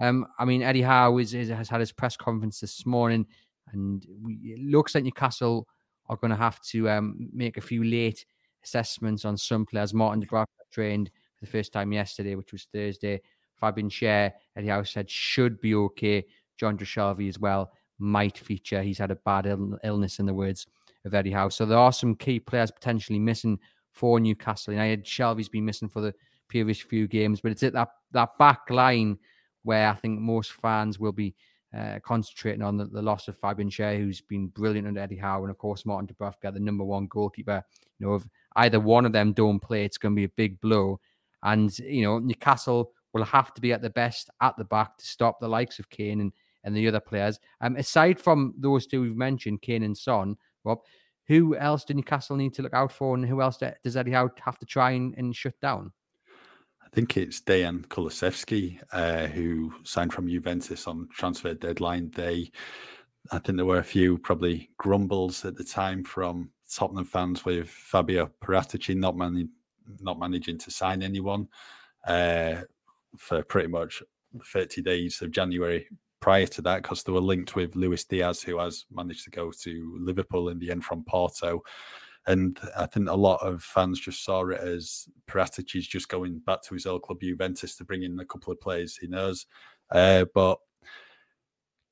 Um, 0.00 0.26
I 0.38 0.44
mean, 0.44 0.62
Eddie 0.62 0.82
Howe 0.82 1.16
is, 1.18 1.34
is, 1.34 1.48
has 1.48 1.68
had 1.68 1.80
his 1.80 1.92
press 1.92 2.16
conference 2.16 2.60
this 2.60 2.84
morning. 2.86 3.26
And 3.72 4.06
we, 4.22 4.34
it 4.44 4.60
looks 4.60 4.94
like 4.94 5.04
Newcastle 5.04 5.66
are 6.08 6.16
going 6.16 6.30
to 6.30 6.36
have 6.36 6.60
to 6.62 6.88
um, 6.88 7.28
make 7.32 7.56
a 7.56 7.60
few 7.60 7.82
late 7.84 8.24
assessments 8.64 9.24
on 9.24 9.36
some 9.36 9.66
players. 9.66 9.94
Martin 9.94 10.22
Dubravka 10.22 10.46
trained 10.70 11.10
for 11.36 11.44
the 11.44 11.50
first 11.50 11.72
time 11.72 11.92
yesterday, 11.92 12.34
which 12.34 12.52
was 12.52 12.66
Thursday. 12.72 13.20
Fabian 13.60 13.88
Schär, 13.88 14.32
Eddie 14.56 14.68
Howe 14.68 14.82
said, 14.82 15.10
should 15.10 15.60
be 15.60 15.74
okay. 15.74 16.24
Jonjo 16.60 16.82
Shelvey 16.82 17.28
as 17.28 17.38
well 17.38 17.72
might 17.98 18.38
feature. 18.38 18.82
He's 18.82 18.98
had 18.98 19.10
a 19.10 19.16
bad 19.16 19.46
Ill- 19.46 19.78
illness, 19.82 20.18
in 20.18 20.26
the 20.26 20.34
words 20.34 20.66
of 21.04 21.14
Eddie 21.14 21.32
Howe. 21.32 21.48
So 21.48 21.64
there 21.64 21.78
are 21.78 21.92
some 21.92 22.14
key 22.14 22.40
players 22.40 22.70
potentially 22.70 23.18
missing 23.18 23.58
for 23.90 24.20
Newcastle 24.20 24.74
And 24.74 24.82
I 24.82 24.86
had 24.86 25.04
Shelvey's 25.04 25.48
been 25.48 25.64
missing 25.64 25.88
for 25.88 26.02
the 26.02 26.14
previous 26.48 26.80
few 26.80 27.08
games, 27.08 27.40
but 27.40 27.50
it's 27.50 27.62
at 27.62 27.72
that, 27.72 27.88
that 28.12 28.30
back 28.38 28.68
line 28.68 29.18
where 29.62 29.88
I 29.88 29.94
think 29.94 30.20
most 30.20 30.52
fans 30.52 30.98
will 30.98 31.12
be 31.12 31.34
uh, 31.76 31.98
concentrating 32.02 32.62
on 32.62 32.76
the, 32.76 32.86
the, 32.86 33.02
loss 33.02 33.28
of 33.28 33.36
Fabian 33.36 33.68
Schär, 33.68 33.98
who's 33.98 34.20
been 34.20 34.46
brilliant 34.46 34.86
under 34.86 35.00
Eddie 35.00 35.16
Howe, 35.16 35.42
and 35.42 35.50
of 35.50 35.58
course 35.58 35.84
Martin 35.84 36.08
Dubravka, 36.08 36.52
the 36.52 36.60
number 36.60 36.84
one 36.84 37.06
goalkeeper. 37.06 37.62
You 37.98 38.06
know, 38.06 38.14
if 38.14 38.22
either 38.56 38.80
one 38.80 39.04
of 39.04 39.12
them 39.12 39.32
don't 39.32 39.60
play, 39.60 39.84
it's 39.84 39.98
going 39.98 40.14
to 40.14 40.16
be 40.16 40.24
a 40.24 40.28
big 40.30 40.60
blow. 40.60 41.00
And 41.42 41.76
you 41.78 42.02
know, 42.02 42.18
Newcastle 42.18 42.92
will 43.12 43.24
have 43.24 43.52
to 43.54 43.60
be 43.60 43.72
at 43.72 43.82
the 43.82 43.90
best 43.90 44.30
at 44.40 44.56
the 44.56 44.64
back 44.64 44.96
to 44.96 45.04
stop 45.04 45.38
the 45.38 45.48
likes 45.48 45.78
of 45.78 45.90
Kane 45.90 46.20
and, 46.20 46.32
and 46.64 46.74
the 46.74 46.88
other 46.88 47.00
players. 47.00 47.38
Um, 47.60 47.76
aside 47.76 48.18
from 48.18 48.54
those 48.58 48.86
two 48.86 49.02
we've 49.02 49.16
mentioned, 49.16 49.62
Kane 49.62 49.82
and 49.82 49.96
Son, 49.96 50.36
Rob, 50.64 50.78
Who 51.26 51.56
else 51.56 51.84
do 51.84 51.94
Newcastle 51.94 52.36
need 52.36 52.54
to 52.54 52.62
look 52.62 52.74
out 52.74 52.92
for, 52.92 53.14
and 53.14 53.26
who 53.26 53.42
else 53.42 53.58
does 53.82 53.96
Eddie 53.96 54.12
Howe 54.12 54.30
have 54.40 54.58
to 54.58 54.66
try 54.66 54.92
and, 54.92 55.14
and 55.18 55.36
shut 55.36 55.60
down? 55.60 55.92
I 56.86 56.88
think 56.94 57.16
it's 57.16 57.40
Dejan 57.40 57.86
Kulusevski, 57.88 58.78
uh, 58.92 59.26
who 59.26 59.74
signed 59.82 60.12
from 60.12 60.28
Juventus 60.28 60.86
on 60.86 61.08
transfer 61.12 61.52
deadline 61.52 62.08
day. 62.08 62.50
I 63.32 63.38
think 63.38 63.56
there 63.56 63.66
were 63.66 63.80
a 63.80 63.84
few 63.84 64.18
probably 64.18 64.70
grumbles 64.78 65.44
at 65.44 65.56
the 65.56 65.64
time 65.64 66.04
from 66.04 66.50
Tottenham 66.72 67.04
fans 67.04 67.44
with 67.44 67.68
Fabio 67.68 68.30
Paratici 68.40 68.96
not, 68.96 69.16
mani- 69.16 69.48
not 70.00 70.20
managing 70.20 70.58
to 70.58 70.70
sign 70.70 71.02
anyone 71.02 71.48
uh, 72.06 72.62
for 73.18 73.42
pretty 73.42 73.68
much 73.68 74.02
30 74.52 74.80
days 74.82 75.20
of 75.22 75.32
January 75.32 75.88
prior 76.20 76.46
to 76.46 76.62
that 76.62 76.82
because 76.82 77.02
they 77.02 77.12
were 77.12 77.20
linked 77.20 77.56
with 77.56 77.74
Luis 77.74 78.04
Diaz, 78.04 78.42
who 78.42 78.58
has 78.58 78.84
managed 78.92 79.24
to 79.24 79.30
go 79.30 79.50
to 79.62 79.98
Liverpool 80.00 80.50
in 80.50 80.58
the 80.58 80.70
end 80.70 80.84
from 80.84 81.04
Porto. 81.04 81.62
And 82.26 82.58
I 82.76 82.86
think 82.86 83.08
a 83.08 83.14
lot 83.14 83.40
of 83.42 83.62
fans 83.62 84.00
just 84.00 84.24
saw 84.24 84.46
it 84.48 84.60
as 84.60 85.06
Paratici's 85.28 85.86
just 85.86 86.08
going 86.08 86.40
back 86.40 86.62
to 86.62 86.74
his 86.74 86.86
old 86.86 87.02
club 87.02 87.20
Juventus 87.20 87.76
to 87.76 87.84
bring 87.84 88.02
in 88.02 88.18
a 88.18 88.24
couple 88.24 88.52
of 88.52 88.60
players 88.60 88.96
he 88.96 89.06
knows. 89.06 89.46
Uh, 89.90 90.24
but 90.34 90.58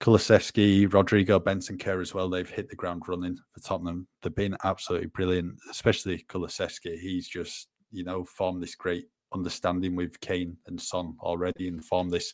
Kulusevski, 0.01 0.93
Rodrigo 0.93 1.39
Bentancur 1.39 2.03
as 2.03 2.13
well, 2.13 2.29
they've 2.29 2.51
hit 2.51 2.69
the 2.69 2.77
ground 2.77 3.05
running 3.07 3.39
for 3.53 3.61
Tottenham. 3.61 4.09
They've 4.23 4.35
been 4.35 4.57
absolutely 4.65 5.07
brilliant, 5.09 5.57
especially 5.71 6.25
Kulusevski. 6.29 6.99
He's 6.99 7.29
just, 7.29 7.69
you 7.93 8.05
know, 8.05 8.25
formed 8.25 8.63
this 8.63 8.75
great 8.75 9.07
understanding 9.33 9.97
with 9.97 10.21
Kane 10.21 10.57
and 10.67 10.81
Son 10.81 11.17
already 11.21 11.69
and 11.69 11.85
formed 11.85 12.11
this 12.11 12.33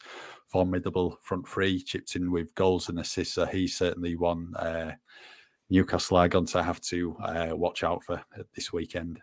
formidable 0.48 1.18
front 1.22 1.46
three, 1.46 1.82
chipped 1.82 2.16
in 2.16 2.30
with 2.30 2.54
goals 2.54 2.88
and 2.88 2.98
assists. 2.98 3.34
So 3.34 3.46
he's 3.46 3.76
certainly 3.76 4.16
one 4.16 4.54
uh, 4.56 4.92
Newcastle 5.70 6.16
are 6.16 6.28
going 6.28 6.46
to 6.46 6.62
have 6.62 6.80
to 6.82 7.16
uh, 7.22 7.48
watch 7.52 7.84
out 7.84 8.02
for 8.04 8.22
this 8.54 8.72
weekend. 8.72 9.20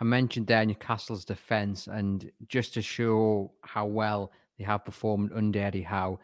I 0.00 0.04
mentioned 0.04 0.46
there 0.46 0.64
Newcastle's 0.64 1.24
defence, 1.24 1.88
and 1.88 2.30
just 2.46 2.74
to 2.74 2.82
show 2.82 3.52
how 3.62 3.86
well 3.86 4.30
they 4.58 4.64
have 4.64 4.84
performed 4.84 5.32
under 5.34 5.60
Eddie 5.60 5.82
Howe, 5.82 6.20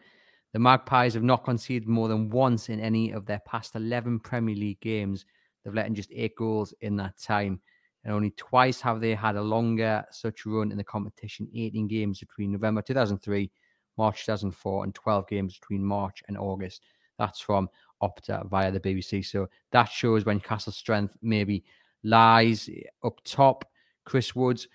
the 0.53 0.59
Magpies 0.59 1.15
have 1.15 1.23
not 1.23 1.43
conceded 1.43 1.87
more 1.87 2.07
than 2.07 2.29
once 2.29 2.69
in 2.69 2.79
any 2.79 3.11
of 3.11 3.25
their 3.25 3.41
past 3.45 3.75
11 3.75 4.21
Premier 4.21 4.55
League 4.55 4.79
games. 4.79 5.25
They've 5.63 5.73
let 5.73 5.87
in 5.87 5.95
just 5.95 6.11
eight 6.13 6.35
goals 6.37 6.73
in 6.79 6.95
that 6.97 7.17
time 7.17 7.59
and 8.05 8.13
only 8.13 8.31
twice 8.37 8.79
have 8.79 9.01
they 9.01 9.15
had 9.15 9.35
a 9.35 9.41
longer 9.41 10.05
such 10.11 10.45
run 10.45 10.71
in 10.71 10.77
the 10.77 10.83
competition 10.83 11.49
18 11.53 11.87
games 11.87 12.19
between 12.19 12.51
November 12.51 12.81
2003, 12.81 13.51
March 13.97 14.25
2004, 14.25 14.83
and 14.83 14.93
12 14.93 15.27
games 15.27 15.57
between 15.59 15.83
March 15.83 16.21
and 16.27 16.37
August. 16.37 16.83
That's 17.17 17.39
from 17.39 17.67
Opta 18.01 18.47
via 18.49 18.71
the 18.71 18.79
BBC. 18.79 19.25
So 19.25 19.47
that 19.71 19.89
shows 19.89 20.25
Newcastle's 20.25 20.75
strength 20.75 21.17
maybe 21.21 21.63
lies 22.03 22.69
eh, 22.69 22.81
up 23.03 23.23
top. 23.23 23.65
Chris 24.05 24.35
Woods, 24.35 24.67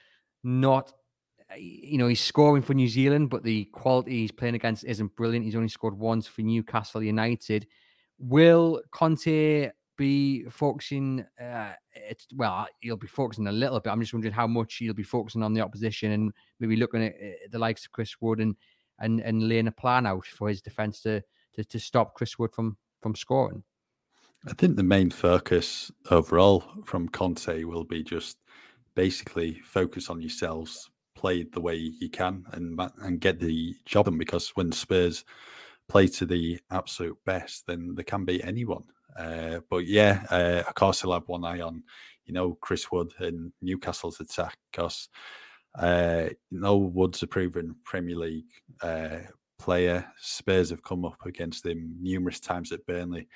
not, 0.43 0.93
eh, 1.50 1.57
you 1.57 1.99
know, 1.99 2.09
he's 2.09 2.21
scoring 2.21 2.62
for 2.62 2.75
New 2.75 2.89
Zealand, 2.89 3.31
but 3.31 3.43
the 3.43 3.65
quality 3.67 4.21
he's 4.21 4.33
playing 4.33 4.57
against 4.57 4.85
isn't 4.85 5.15
brilliant. 5.17 5.45
He's 5.45 5.57
only 5.57 5.69
scored 5.69 5.99
once 5.99 6.27
for 6.27 6.43
Newcastle 6.43 7.03
United. 7.03 7.67
Will 8.19 8.83
Conte 8.91 9.71
be 10.00 10.45
focusing. 10.45 11.25
Uh, 11.39 11.73
it's 11.95 12.27
well, 12.35 12.67
he'll 12.81 12.97
be 12.97 13.07
focusing 13.07 13.47
a 13.49 13.53
little 13.53 13.79
bit. 13.81 13.91
I'm 13.91 14.00
just 14.00 14.15
wondering 14.15 14.33
how 14.33 14.47
much 14.47 14.77
he'll 14.77 14.95
be 14.95 15.03
focusing 15.03 15.43
on 15.43 15.53
the 15.53 15.61
opposition 15.61 16.12
and 16.12 16.33
maybe 16.59 16.77
looking 16.77 17.05
at 17.05 17.15
the 17.50 17.59
likes 17.59 17.85
of 17.85 17.93
Chris 17.93 18.19
Wood 18.21 18.41
and 18.41 18.57
and 18.99 19.21
and 19.21 19.47
laying 19.47 19.67
a 19.67 19.73
plan 19.73 20.07
out 20.07 20.25
for 20.25 20.49
his 20.49 20.62
defense 20.62 21.03
to 21.03 21.23
to, 21.55 21.65
to 21.65 21.79
stop 21.79 22.15
Chris 22.15 22.39
Wood 22.39 22.55
from 22.55 22.79
from 23.00 23.14
scoring. 23.14 23.62
I 24.49 24.54
think 24.54 24.76
the 24.76 24.83
main 24.83 25.11
focus 25.11 25.90
overall 26.11 26.64
from 26.85 27.09
Conte 27.09 27.64
will 27.64 27.85
be 27.85 28.02
just 28.02 28.38
basically 28.95 29.61
focus 29.64 30.09
on 30.09 30.21
yourselves, 30.21 30.90
play 31.14 31.42
the 31.42 31.61
way 31.61 31.76
you 31.76 32.09
can, 32.09 32.45
and 32.52 32.80
and 33.02 33.21
get 33.21 33.38
the 33.38 33.75
job 33.85 34.07
done. 34.07 34.16
Because 34.16 34.50
when 34.50 34.73
Spurs 34.73 35.25
play 35.88 36.07
to 36.07 36.25
the 36.25 36.59
absolute 36.71 37.19
best, 37.26 37.66
then 37.66 37.95
they 37.95 38.04
can 38.04 38.25
beat 38.25 38.45
anyone. 38.45 38.85
Uh, 39.19 39.61
but 39.69 39.87
yeah, 39.87 40.25
uh, 40.30 40.62
of 40.66 40.75
course, 40.75 41.02
he'll 41.02 41.12
have 41.12 41.28
one 41.28 41.45
eye 41.45 41.61
on, 41.61 41.83
you 42.25 42.33
know, 42.33 42.57
Chris 42.61 42.90
Wood 42.90 43.12
and 43.19 43.52
Newcastle's 43.61 44.21
attack 44.21 44.57
because, 44.71 45.09
uh, 45.78 46.28
you 46.50 46.61
know, 46.61 46.76
Wood's 46.76 47.23
a 47.23 47.26
proven 47.26 47.75
Premier 47.85 48.16
League 48.16 48.52
uh, 48.83 49.19
player. 49.61 50.07
Spurs 50.19 50.71
have 50.71 50.83
come 50.83 51.05
up 51.05 51.25
against 51.26 51.67
him 51.67 51.97
numerous 52.00 52.40
times 52.40 52.73
at 52.73 52.87
Burnley. 52.87 53.29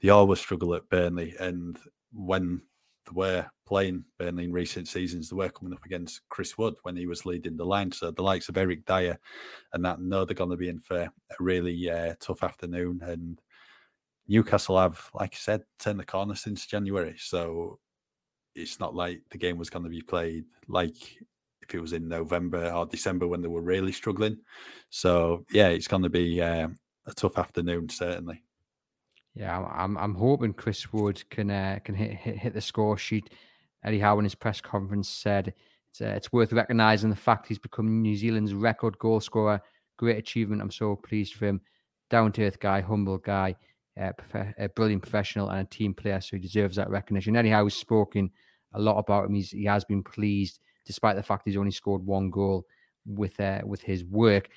They 0.00 0.08
always 0.08 0.40
struggle 0.40 0.74
at 0.74 0.88
Burnley, 0.88 1.34
and 1.38 1.78
when 2.12 2.62
they 3.06 3.12
were 3.14 3.46
playing 3.66 4.04
Burnley 4.18 4.44
in 4.44 4.52
recent 4.52 4.88
seasons, 4.88 5.28
they 5.28 5.36
were 5.36 5.48
coming 5.50 5.74
up 5.74 5.84
against 5.84 6.22
Chris 6.28 6.56
Wood 6.56 6.74
when 6.82 6.96
he 6.96 7.06
was 7.06 7.26
leading 7.26 7.56
the 7.56 7.64
line. 7.64 7.92
So 7.92 8.10
the 8.10 8.22
likes 8.22 8.48
of 8.48 8.56
Eric 8.56 8.86
Dier 8.86 9.18
and 9.72 9.84
that 9.84 10.00
know 10.00 10.24
they're 10.24 10.34
going 10.34 10.50
to 10.50 10.56
be 10.56 10.68
in 10.68 10.80
for 10.80 11.02
a 11.02 11.10
really 11.38 11.90
uh, 11.90 12.14
tough 12.20 12.42
afternoon. 12.42 13.00
And 13.02 13.40
Newcastle 14.26 14.78
have, 14.78 15.10
like 15.14 15.34
I 15.34 15.38
said, 15.38 15.62
turned 15.78 16.00
the 16.00 16.04
corner 16.04 16.34
since 16.34 16.66
January. 16.66 17.16
So 17.18 17.78
it's 18.54 18.80
not 18.80 18.94
like 18.94 19.22
the 19.30 19.38
game 19.38 19.58
was 19.58 19.70
going 19.70 19.84
to 19.84 19.90
be 19.90 20.02
played 20.02 20.44
like 20.66 20.96
if 21.68 21.74
it 21.74 21.80
was 21.80 21.92
in 21.92 22.08
November 22.08 22.70
or 22.70 22.86
December 22.86 23.26
when 23.26 23.42
they 23.42 23.48
were 23.48 23.62
really 23.62 23.92
struggling. 23.92 24.38
So 24.90 25.44
yeah, 25.52 25.68
it's 25.68 25.88
going 25.88 26.02
to 26.02 26.08
be 26.08 26.40
uh, 26.40 26.68
a 27.06 27.14
tough 27.14 27.38
afternoon 27.38 27.88
certainly. 27.88 28.42
Yeah, 29.34 29.60
I'm 29.60 29.96
I'm 29.98 30.14
hoping 30.14 30.54
Chris 30.54 30.92
Wood 30.92 31.22
can 31.30 31.50
uh, 31.50 31.78
can 31.84 31.94
hit, 31.94 32.12
hit, 32.12 32.38
hit 32.38 32.54
the 32.54 32.60
score 32.60 32.98
sheet. 32.98 33.30
Eddie 33.84 34.00
Howe 34.00 34.18
in 34.18 34.24
his 34.24 34.34
press 34.34 34.60
conference 34.60 35.08
said 35.08 35.54
it's, 35.90 36.00
uh, 36.00 36.06
it's 36.16 36.32
worth 36.32 36.52
recognising 36.52 37.10
the 37.10 37.16
fact 37.16 37.46
he's 37.46 37.58
become 37.58 38.02
New 38.02 38.16
Zealand's 38.16 38.54
record 38.54 38.98
goal 38.98 39.20
scorer. 39.20 39.60
Great 39.96 40.18
achievement. 40.18 40.60
I'm 40.60 40.70
so 40.70 40.96
pleased 40.96 41.34
for 41.34 41.46
him. 41.46 41.60
Down 42.10 42.32
to 42.32 42.44
earth 42.44 42.58
guy, 42.58 42.80
humble 42.80 43.18
guy 43.18 43.54
uh, 44.00 44.12
prof- 44.12 44.54
a 44.58 44.68
brilliant 44.68 45.02
professional 45.02 45.50
and 45.50 45.60
a 45.60 45.64
team 45.64 45.94
player, 45.94 46.20
so 46.20 46.36
he 46.36 46.42
deserves 46.42 46.76
that 46.76 46.90
recognition. 46.90 47.36
Anyhow, 47.36 47.64
he's 47.64 47.74
spoken 47.74 48.30
a 48.74 48.80
lot 48.80 48.98
about 48.98 49.26
him. 49.26 49.34
He's, 49.34 49.50
he 49.50 49.64
has 49.64 49.84
been 49.84 50.02
pleased, 50.02 50.60
despite 50.88 51.14
the 51.14 51.22
fact 51.22 51.42
he's 51.44 51.56
only 51.56 51.70
scored 51.70 52.04
one 52.04 52.30
goal 52.30 52.66
with 53.06 53.38
uh, 53.38 53.60
with 53.64 53.82
his 53.82 54.04
work. 54.04 54.48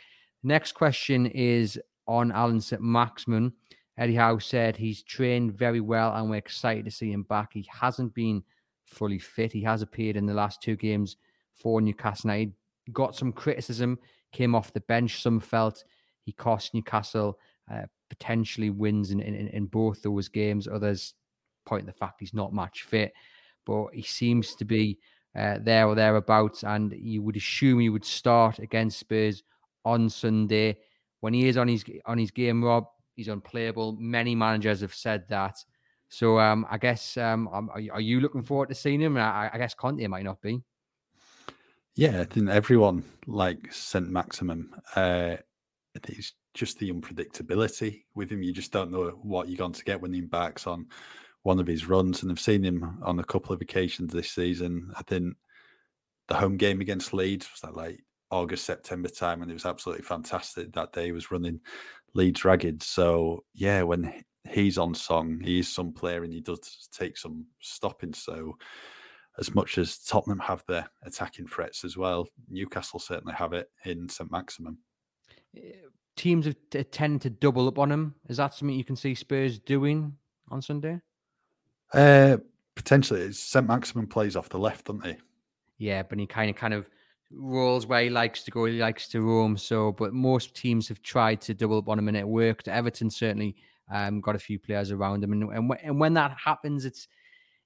Next 0.42 0.72
question 0.72 1.28
is 1.28 1.80
on 2.08 2.32
Allan 2.32 2.62
Saint-Maximin. 2.62 3.54
Eddie 3.98 4.16
Howe 4.16 4.40
said 4.40 4.76
he's 4.76 5.04
trained 5.04 5.54
very 5.54 5.82
well 5.82 6.16
and 6.16 6.30
we're 6.30 6.38
excited 6.38 6.86
to 6.86 6.92
see 6.92 7.12
him 7.12 7.24
back. 7.24 7.52
He 7.54 7.68
hasn't 7.70 8.16
been 8.16 8.42
fully 8.86 9.20
fit. 9.20 9.52
He 9.52 9.62
has 9.62 9.84
appeared 9.84 10.16
in 10.16 10.26
the 10.26 10.34
last 10.34 10.62
two 10.62 10.76
games 10.76 11.18
for 11.54 11.80
Newcastle. 11.82 12.32
He 12.32 12.52
got 12.92 13.16
some 13.16 13.32
criticism, 13.32 14.00
came 14.32 14.56
off 14.56 14.74
the 14.74 14.80
bench. 14.82 15.22
Some 15.22 15.40
felt 15.40 15.84
he 16.24 16.32
cost 16.32 16.74
Newcastle 16.74 17.38
uh, 17.72 17.84
potentially 18.10 18.72
wins 18.72 19.12
in, 19.12 19.20
in, 19.20 19.50
in 19.50 19.66
both 19.66 20.02
those 20.02 20.30
games. 20.30 20.68
Others 20.68 21.14
point 21.66 21.86
the 21.86 21.94
fact 21.94 22.20
he's 22.20 22.34
not 22.34 22.54
match 22.54 22.84
fit, 22.84 23.14
but 23.66 23.88
he 23.94 24.02
seems 24.02 24.56
to 24.56 24.66
be 24.66 24.98
uh, 25.36 25.58
there 25.62 25.88
or 25.88 25.96
thereabouts. 25.96 26.64
And 26.64 26.94
you 26.94 27.22
would 27.22 27.38
assume 27.38 27.80
he 27.80 27.90
would 27.90 28.06
start 28.06 28.60
against 28.60 29.00
Spurs 29.00 29.44
on 29.86 30.10
Sunday. 30.10 30.78
When 31.20 31.34
he 31.34 31.48
is 31.48 31.58
on 31.58 31.68
his 31.68 31.86
on 32.06 32.18
his 32.18 32.32
game, 32.32 32.64
Rob, 32.64 32.86
he's 33.16 33.28
unplayable. 33.28 33.94
Many 34.00 34.36
managers 34.36 34.82
have 34.82 34.94
said 34.94 35.26
that. 35.30 35.64
So 36.10 36.40
um, 36.40 36.66
I 36.70 36.78
guess 36.78 37.16
um, 37.16 37.48
are, 37.48 37.82
are, 37.94 38.02
you 38.02 38.20
looking 38.20 38.44
forward 38.44 38.68
to 38.70 38.76
seeing 38.76 39.00
him? 39.00 39.16
I, 39.18 39.50
I 39.54 39.58
guess 39.58 39.74
Conte 39.74 40.06
might 40.08 40.26
not 40.26 40.42
be. 40.42 40.62
Yeah, 41.96 42.22
I 42.22 42.26
think 42.26 42.50
everyone 42.50 43.04
likes 43.28 43.78
Saint 43.78 44.10
Maximin. 44.10 44.72
Uh, 44.96 45.38
it's 46.08 46.34
just 46.54 46.80
the 46.80 46.92
unpredictability 46.92 48.04
with 48.16 48.30
him. 48.30 48.44
You 48.44 48.52
just 48.52 48.72
don't 48.72 48.92
know 48.92 49.20
what 49.22 49.48
you're 49.48 49.58
going 49.58 49.74
to 49.74 49.84
get 49.84 50.02
when 50.02 50.14
he 50.14 50.20
embarks 50.20 50.68
on 50.68 50.88
one 51.43 51.60
of 51.60 51.67
his 51.67 51.88
runs. 51.88 52.21
And 52.21 52.31
I've 52.31 52.39
seen 52.39 52.63
him 52.63 53.00
on 53.03 53.19
a 53.19 53.24
couple 53.24 53.53
of 53.53 53.62
occasions 53.62 54.13
this 54.13 54.31
season. 54.31 54.91
I 54.98 55.03
think 55.03 55.36
the 56.27 56.36
home 56.36 56.57
game 56.57 56.81
against 56.81 57.13
Leeds 57.13 57.50
was 57.51 57.62
that 57.62 57.75
like 57.75 58.03
August, 58.29 58.65
September 58.65 59.10
time, 59.10 59.41
and 59.41 59.51
it 59.51 59.55
was 59.55 59.65
absolutely 59.65 60.03
fantastic 60.03 60.71
that 60.74 60.93
day. 60.93 61.05
He 61.05 61.12
was 61.12 61.31
running 61.31 61.60
Leeds 62.13 62.45
ragged. 62.45 62.83
So 62.83 63.43
yeah, 63.53 63.83
when 63.83 64.24
he's 64.50 64.77
on 64.77 64.93
song, 64.93 65.39
he's 65.43 65.67
some 65.67 65.91
player 65.91 66.24
and 66.24 66.33
he 66.33 66.39
does 66.39 66.89
take 66.91 67.17
some 67.17 67.45
stopping. 67.60 68.13
So 68.13 68.57
as 69.39 69.53
much 69.53 69.77
as 69.77 70.00
Tottenham 70.00 70.39
have 70.39 70.63
their 70.67 70.89
attacking 71.03 71.48
threats 71.48 71.83
as 71.83 71.98
well, 71.98 72.27
Newcastle 72.50 73.00
certainly 73.00 73.33
have 73.33 73.53
it 73.53 73.69
in 73.86 74.10
St 74.10 74.31
Maximin. 74.31 74.77
teams 76.15 76.45
have 76.45 76.91
tend 76.91 77.21
to 77.21 77.29
double 77.29 77.67
up 77.67 77.79
on 77.79 77.91
him. 77.91 78.15
Is 78.29 78.38
that 78.38 78.53
something 78.53 78.77
you 78.77 78.83
can 78.83 78.95
see 78.95 79.15
Spurs 79.15 79.60
doing 79.60 80.15
on 80.50 80.62
Sunday? 80.62 81.00
Uh, 81.93 82.38
potentially. 82.75 83.31
St. 83.31 83.67
Maximin 83.67 84.07
plays 84.07 84.36
off 84.36 84.50
the 84.50 84.60
left, 84.60 84.86
doesn't 84.86 85.05
he? 85.05 85.17
Yeah, 85.77 86.03
but 86.03 86.19
he 86.19 86.25
kind 86.25 86.50
of 86.50 86.55
kind 86.55 86.74
of 86.74 86.89
rolls 87.31 87.88
where 87.88 88.03
he 88.03 88.10
likes 88.10 88.43
to 88.43 88.51
go. 88.51 88.65
He 88.65 88.79
likes 88.79 89.07
to 89.10 89.21
roam. 89.21 89.57
So, 89.57 89.91
but 89.91 90.13
most 90.13 90.55
teams 90.55 90.88
have 90.89 91.01
tried 91.01 91.41
to 91.41 91.53
double 91.53 91.79
up 91.79 91.89
on 91.89 92.00
him, 92.00 92.07
and 92.07 92.17
it 92.17 92.27
worked. 92.27 92.67
Everton 92.67 93.10
certainly 93.10 93.55
um, 93.91 94.21
got 94.21 94.36
a 94.36 94.39
few 94.39 94.60
players 94.60 94.91
around 94.91 95.24
him, 95.24 95.33
and 95.33 95.43
and, 95.43 95.69
w- 95.69 95.81
and 95.83 96.00
when 96.00 96.13
that 96.13 96.36
happens, 96.43 96.86
it's 96.86 97.07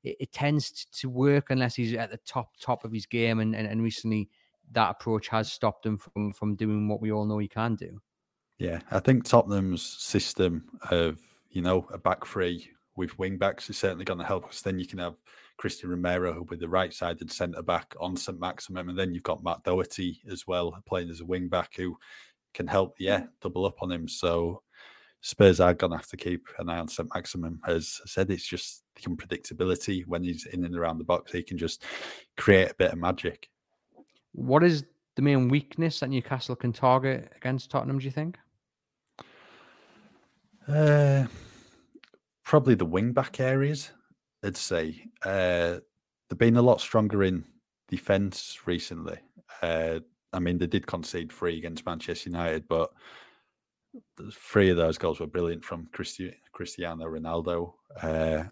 it, 0.04 0.18
it, 0.20 0.32
tends 0.32 0.86
to 0.86 1.10
work 1.10 1.50
unless 1.50 1.76
he's 1.76 1.94
at 1.94 2.12
the 2.12 2.20
top 2.26 2.52
top 2.60 2.86
of 2.86 2.92
his 2.92 3.06
game. 3.06 3.40
And, 3.40 3.56
and, 3.56 3.68
and 3.68 3.84
recently, 3.84 4.30
that 4.72 4.92
approach 4.92 5.28
has 5.30 5.52
stopped 5.52 5.86
him 5.86 5.98
from 5.98 6.34
from 6.34 6.56
doing 6.56 6.88
what 6.88 7.02
we 7.02 7.12
all 7.12 7.26
know 7.26 7.38
he 7.38 7.48
can 7.48 7.76
do. 7.76 8.00
Yeah, 8.58 8.80
I 8.92 9.00
think 9.00 9.26
Tottenham's 9.26 9.84
system 9.84 10.66
of 10.90 11.20
you 11.50 11.62
know 11.62 11.88
a 11.92 11.98
back 11.98 12.26
three 12.26 12.70
with 12.96 13.18
wing 13.20 13.38
backs 13.38 13.70
is 13.70 13.78
certainly 13.78 14.06
going 14.06 14.20
to 14.20 14.26
help 14.26 14.46
us. 14.48 14.62
Then 14.62 14.80
you 14.80 14.88
can 14.88 15.00
have 15.00 15.16
Cristian 15.62 15.90
Romero 15.90 16.46
with 16.50 16.60
the 16.60 16.70
right 16.70 16.94
sided 16.94 17.32
centre 17.32 17.62
back 17.62 17.96
on 18.00 18.16
St 18.16 18.40
Maximin, 18.40 18.90
and 18.90 18.98
then 18.98 19.14
you've 19.14 19.24
got 19.24 19.44
Matt 19.44 19.64
Doherty 19.64 20.22
as 20.32 20.48
well 20.48 20.78
playing 20.86 21.10
as 21.10 21.22
a 21.22 21.26
wing 21.26 21.48
back 21.48 21.76
who 21.76 21.98
can 22.54 22.68
help, 22.68 22.96
yeah, 23.00 23.24
double 23.42 23.66
up 23.66 23.82
on 23.82 23.92
him. 23.92 24.08
So 24.08 24.62
Spurs 25.22 25.60
are 25.60 25.74
going 25.74 25.92
to 25.92 25.98
have 25.98 26.08
to 26.10 26.18
keep 26.18 26.48
an 26.60 26.70
eye 26.70 26.78
on 26.78 26.88
St 26.88 27.10
Maximin. 27.14 27.60
As 27.68 28.00
I 28.04 28.08
said, 28.08 28.30
it's 28.32 28.46
just 28.46 28.84
the 28.96 29.10
unpredictability 29.10 30.06
when 30.06 30.24
he's 30.24 30.46
in 30.46 30.64
and 30.64 30.76
around 30.76 31.00
the 31.00 31.04
box. 31.04 31.32
He 31.32 31.44
can 31.44 31.58
just 31.58 31.84
create 32.38 32.72
a 32.72 32.76
bit 32.76 32.92
of 32.92 33.00
magic. 33.00 33.50
What 34.34 34.64
is 34.64 34.86
the 35.16 35.22
main 35.22 35.48
weakness 35.48 36.00
that 36.00 36.10
Newcastle 36.10 36.56
can 36.56 36.74
target 36.74 37.32
against 37.36 37.72
Tottenham, 37.72 38.00
do 38.00 38.06
you 38.06 38.12
think? 38.12 38.38
Uh, 40.68 41.26
probably 42.46 42.76
the 42.76 42.86
wing 42.86 43.12
back 43.12 43.40
areas, 43.40 43.92
I'd 44.44 44.56
say. 44.56 45.04
Uh, 45.24 45.80
they've 46.30 46.38
been 46.38 46.58
a 46.58 46.62
lot 46.62 46.80
stronger 46.80 47.24
in 47.24 47.44
defence 47.90 48.60
recently. 48.66 49.18
Uh, 49.62 50.00
I 50.32 50.40
mean, 50.40 50.58
they 50.58 50.68
did 50.68 50.88
concede 50.88 51.32
three 51.32 51.58
against 51.58 51.86
Manchester 51.86 52.30
United, 52.30 52.68
but 52.68 52.92
three 54.32 54.70
of 54.70 54.78
those 54.78 54.98
goals 54.98 55.20
were 55.20 55.28
brilliant 55.28 55.64
from 55.64 55.90
Cristiano 55.92 57.06
Ronaldo. 57.06 57.74
Uh, 58.02 58.44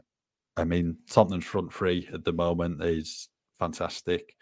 I 0.56 0.64
mean, 0.64 0.98
Tottenham's 1.10 1.46
front 1.46 1.74
three 1.74 2.08
at 2.14 2.24
the 2.24 2.34
moment 2.34 2.84
is 2.84 3.30
fantastic. 3.60 4.36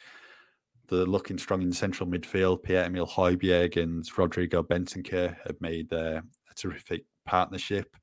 They're 0.88 1.05
looking 1.05 1.38
strong 1.38 1.62
in 1.62 1.72
central 1.72 2.10
midfield. 2.10 2.63
Pierre 2.63 2.86
Emile 2.86 3.08
Højbjerg 3.08 3.81
and 3.81 4.05
Rodrigo 4.17 4.62
Bentancur 4.62 5.36
have 5.46 5.60
made 5.62 5.91
uh, 5.93 6.22
a 6.50 6.53
terrific 6.55 7.05
partnership. 7.25 7.96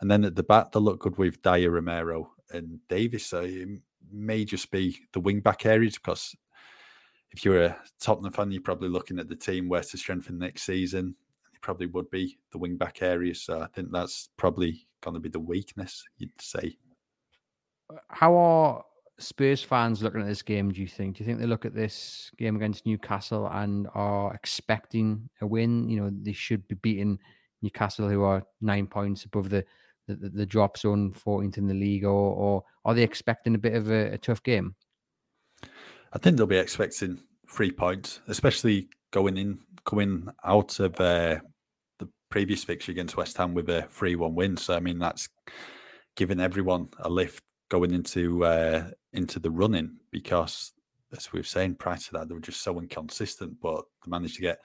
And 0.00 0.10
then 0.10 0.24
at 0.24 0.34
the 0.36 0.42
back, 0.42 0.72
they 0.72 0.80
look 0.80 1.00
good 1.00 1.16
with 1.18 1.42
Dier 1.42 1.70
Romero 1.70 2.32
and 2.52 2.80
Davies. 2.88 3.26
So 3.26 3.42
it 3.42 3.68
may 4.10 4.44
just 4.44 4.70
be 4.70 4.98
the 5.12 5.20
wing 5.20 5.40
back 5.40 5.66
areas 5.66 5.94
because 5.94 6.36
if 7.30 7.44
you're 7.44 7.64
a 7.64 7.76
Tottenham 8.00 8.32
fan, 8.32 8.50
you're 8.50 8.62
probably 8.62 8.88
looking 8.88 9.18
at 9.18 9.28
the 9.28 9.36
team 9.36 9.68
where 9.68 9.82
to 9.82 9.96
strengthen 9.96 10.38
next 10.38 10.62
season. 10.62 11.14
It 11.54 11.60
probably 11.60 11.86
would 11.86 12.10
be 12.10 12.38
the 12.52 12.58
wing 12.58 12.76
back 12.76 13.02
areas. 13.02 13.42
So 13.42 13.60
I 13.60 13.66
think 13.68 13.90
that's 13.90 14.28
probably 14.36 14.86
going 15.00 15.14
to 15.14 15.20
be 15.20 15.28
the 15.28 15.40
weakness, 15.40 16.04
you'd 16.18 16.40
say. 16.40 16.76
Uh, 17.90 17.96
how 18.08 18.34
are 18.34 18.84
Spurs 19.18 19.62
fans 19.62 20.02
looking 20.02 20.20
at 20.20 20.26
this 20.26 20.42
game, 20.42 20.70
do 20.70 20.80
you 20.80 20.86
think? 20.86 21.16
Do 21.16 21.24
you 21.24 21.26
think 21.26 21.40
they 21.40 21.46
look 21.46 21.64
at 21.64 21.74
this 21.74 22.30
game 22.36 22.56
against 22.56 22.84
Newcastle 22.84 23.48
and 23.50 23.88
are 23.94 24.34
expecting 24.34 25.28
a 25.40 25.46
win? 25.46 25.88
You 25.88 26.00
know, 26.00 26.10
they 26.22 26.32
should 26.32 26.66
be 26.68 26.74
beating 26.76 27.18
Newcastle, 27.62 28.08
who 28.08 28.22
are 28.22 28.44
nine 28.60 28.86
points 28.86 29.24
above 29.24 29.48
the 29.48 29.64
the, 30.06 30.28
the 30.28 30.46
drop 30.46 30.78
zone, 30.78 31.12
14th 31.12 31.58
in 31.58 31.66
the 31.66 31.74
league, 31.74 32.04
or, 32.04 32.10
or 32.10 32.64
are 32.84 32.94
they 32.94 33.02
expecting 33.02 33.54
a 33.54 33.58
bit 33.58 33.74
of 33.74 33.90
a, 33.90 34.12
a 34.12 34.18
tough 34.18 34.42
game? 34.42 34.74
I 36.12 36.18
think 36.18 36.36
they'll 36.36 36.46
be 36.46 36.56
expecting 36.56 37.18
three 37.48 37.70
points, 37.70 38.20
especially 38.28 38.88
going 39.10 39.36
in, 39.36 39.58
coming 39.84 40.28
out 40.44 40.78
of 40.80 41.00
uh, 41.00 41.40
the 41.98 42.08
previous 42.30 42.64
fixture 42.64 42.92
against 42.92 43.16
West 43.16 43.36
Ham 43.36 43.54
with 43.54 43.68
a 43.68 43.82
three-one 43.90 44.34
win. 44.34 44.56
So 44.56 44.74
I 44.74 44.80
mean, 44.80 44.98
that's 44.98 45.28
giving 46.16 46.40
everyone 46.40 46.88
a 47.00 47.08
lift 47.08 47.44
going 47.68 47.92
into 47.92 48.44
uh, 48.44 48.90
into 49.12 49.38
the 49.38 49.50
running 49.50 49.96
because, 50.10 50.72
as 51.16 51.32
we 51.32 51.40
were 51.40 51.44
saying 51.44 51.76
prior 51.76 51.96
to 51.96 52.12
that, 52.12 52.28
they 52.28 52.34
were 52.34 52.40
just 52.40 52.62
so 52.62 52.78
inconsistent. 52.78 53.60
But 53.60 53.84
they 54.04 54.10
managed 54.10 54.36
to 54.36 54.42
get 54.42 54.58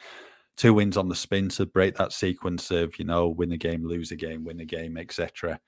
two 0.58 0.74
wins 0.74 0.98
on 0.98 1.10
the 1.10 1.16
spin 1.16 1.50
to 1.50 1.66
break 1.66 1.96
that 1.96 2.14
sequence 2.14 2.72
of 2.72 2.98
you 3.00 3.06
know 3.06 3.28
win 3.28 3.52
a 3.52 3.58
game, 3.58 3.86
lose 3.86 4.12
a 4.12 4.16
game, 4.16 4.44
win 4.44 4.60
a 4.60 4.66
game, 4.66 4.98
etc. 4.98 5.60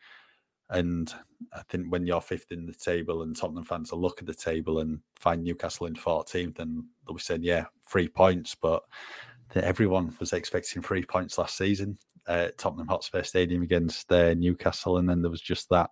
And 0.69 1.13
I 1.54 1.62
think 1.69 1.91
when 1.91 2.08
you're 2.08 2.22
fifth 2.22 2.52
in 2.52 2.65
the 2.65 2.74
table 2.74 3.22
and 3.22 3.36
Tottenham 3.36 3.63
fans 3.63 3.91
will 3.91 4.02
look 4.02 4.19
at 4.19 4.26
the 4.26 4.34
table 4.34 4.80
and 4.80 5.00
find 5.15 5.43
Newcastle 5.43 5.86
in 5.86 5.93
14th, 5.93 6.56
then 6.56 6.88
they'll 7.06 7.15
be 7.15 7.22
saying, 7.22 7.43
yeah, 7.43 7.65
three 7.88 8.08
points. 8.08 8.56
But 8.56 8.82
everyone 9.56 10.15
was 10.19 10.34
expecting 10.34 10.82
three 10.82 11.04
points 11.04 11.38
last 11.38 11.58
season 11.58 11.98
at 12.28 12.58
Tottenham 12.58 12.88
Hotspur 12.88 13.24
Stadium 13.24 13.62
against 13.62 14.12
uh, 14.12 14.34
Newcastle. 14.34 14.98
And 14.98 15.08
then 15.08 15.22
there 15.22 15.30
was 15.32 15.41
just 15.41 15.69
that 15.69 15.91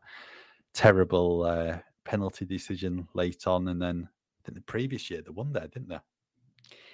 terrible 0.73 1.43
uh, 1.43 1.77
penalty 2.05 2.45
decision 2.45 3.07
late 3.13 3.45
on. 3.45 3.67
And 3.67 3.81
then 3.81 4.07
I 4.07 4.39
think 4.45 4.55
the 4.55 4.63
previous 4.63 5.11
year 5.11 5.21
they 5.21 5.31
won 5.31 5.53
there, 5.53 5.67
didn't 5.67 5.89
they? 5.89 5.99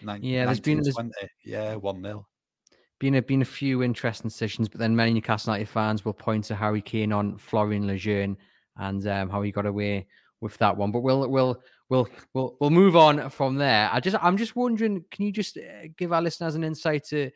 Nine, 0.01 0.23
yeah, 0.23 0.45
there's 0.45 0.59
been 0.59 0.81
there's, 0.81 0.97
yeah 1.43 1.75
one 1.75 2.03
0 2.03 2.25
Been 2.99 3.15
a 3.15 3.21
been 3.21 3.41
a 3.41 3.45
few 3.45 3.83
interesting 3.83 4.29
decisions, 4.29 4.69
but 4.69 4.79
then 4.79 4.95
many 4.95 5.13
Newcastle 5.13 5.53
United 5.53 5.69
fans 5.69 6.05
will 6.05 6.13
point 6.13 6.45
to 6.45 6.55
Harry 6.55 6.81
Kane 6.81 7.11
on 7.11 7.37
Florian 7.37 7.87
Lejeune 7.87 8.37
and 8.77 9.07
um, 9.07 9.29
how 9.29 9.41
he 9.41 9.51
got 9.51 9.65
away 9.65 10.07
with 10.41 10.57
that 10.57 10.75
one. 10.75 10.91
But 10.91 11.01
we'll 11.01 11.27
we'll 11.29 11.61
we'll 11.89 12.07
we'll 12.33 12.57
we'll 12.59 12.69
move 12.69 12.95
on 12.95 13.29
from 13.29 13.55
there. 13.55 13.89
I 13.91 13.99
just 13.99 14.17
I'm 14.21 14.37
just 14.37 14.55
wondering, 14.55 15.03
can 15.11 15.25
you 15.25 15.31
just 15.31 15.57
uh, 15.57 15.87
give 15.97 16.13
our 16.13 16.21
listeners 16.21 16.55
an 16.55 16.63
insight 16.63 17.05
to 17.05 17.31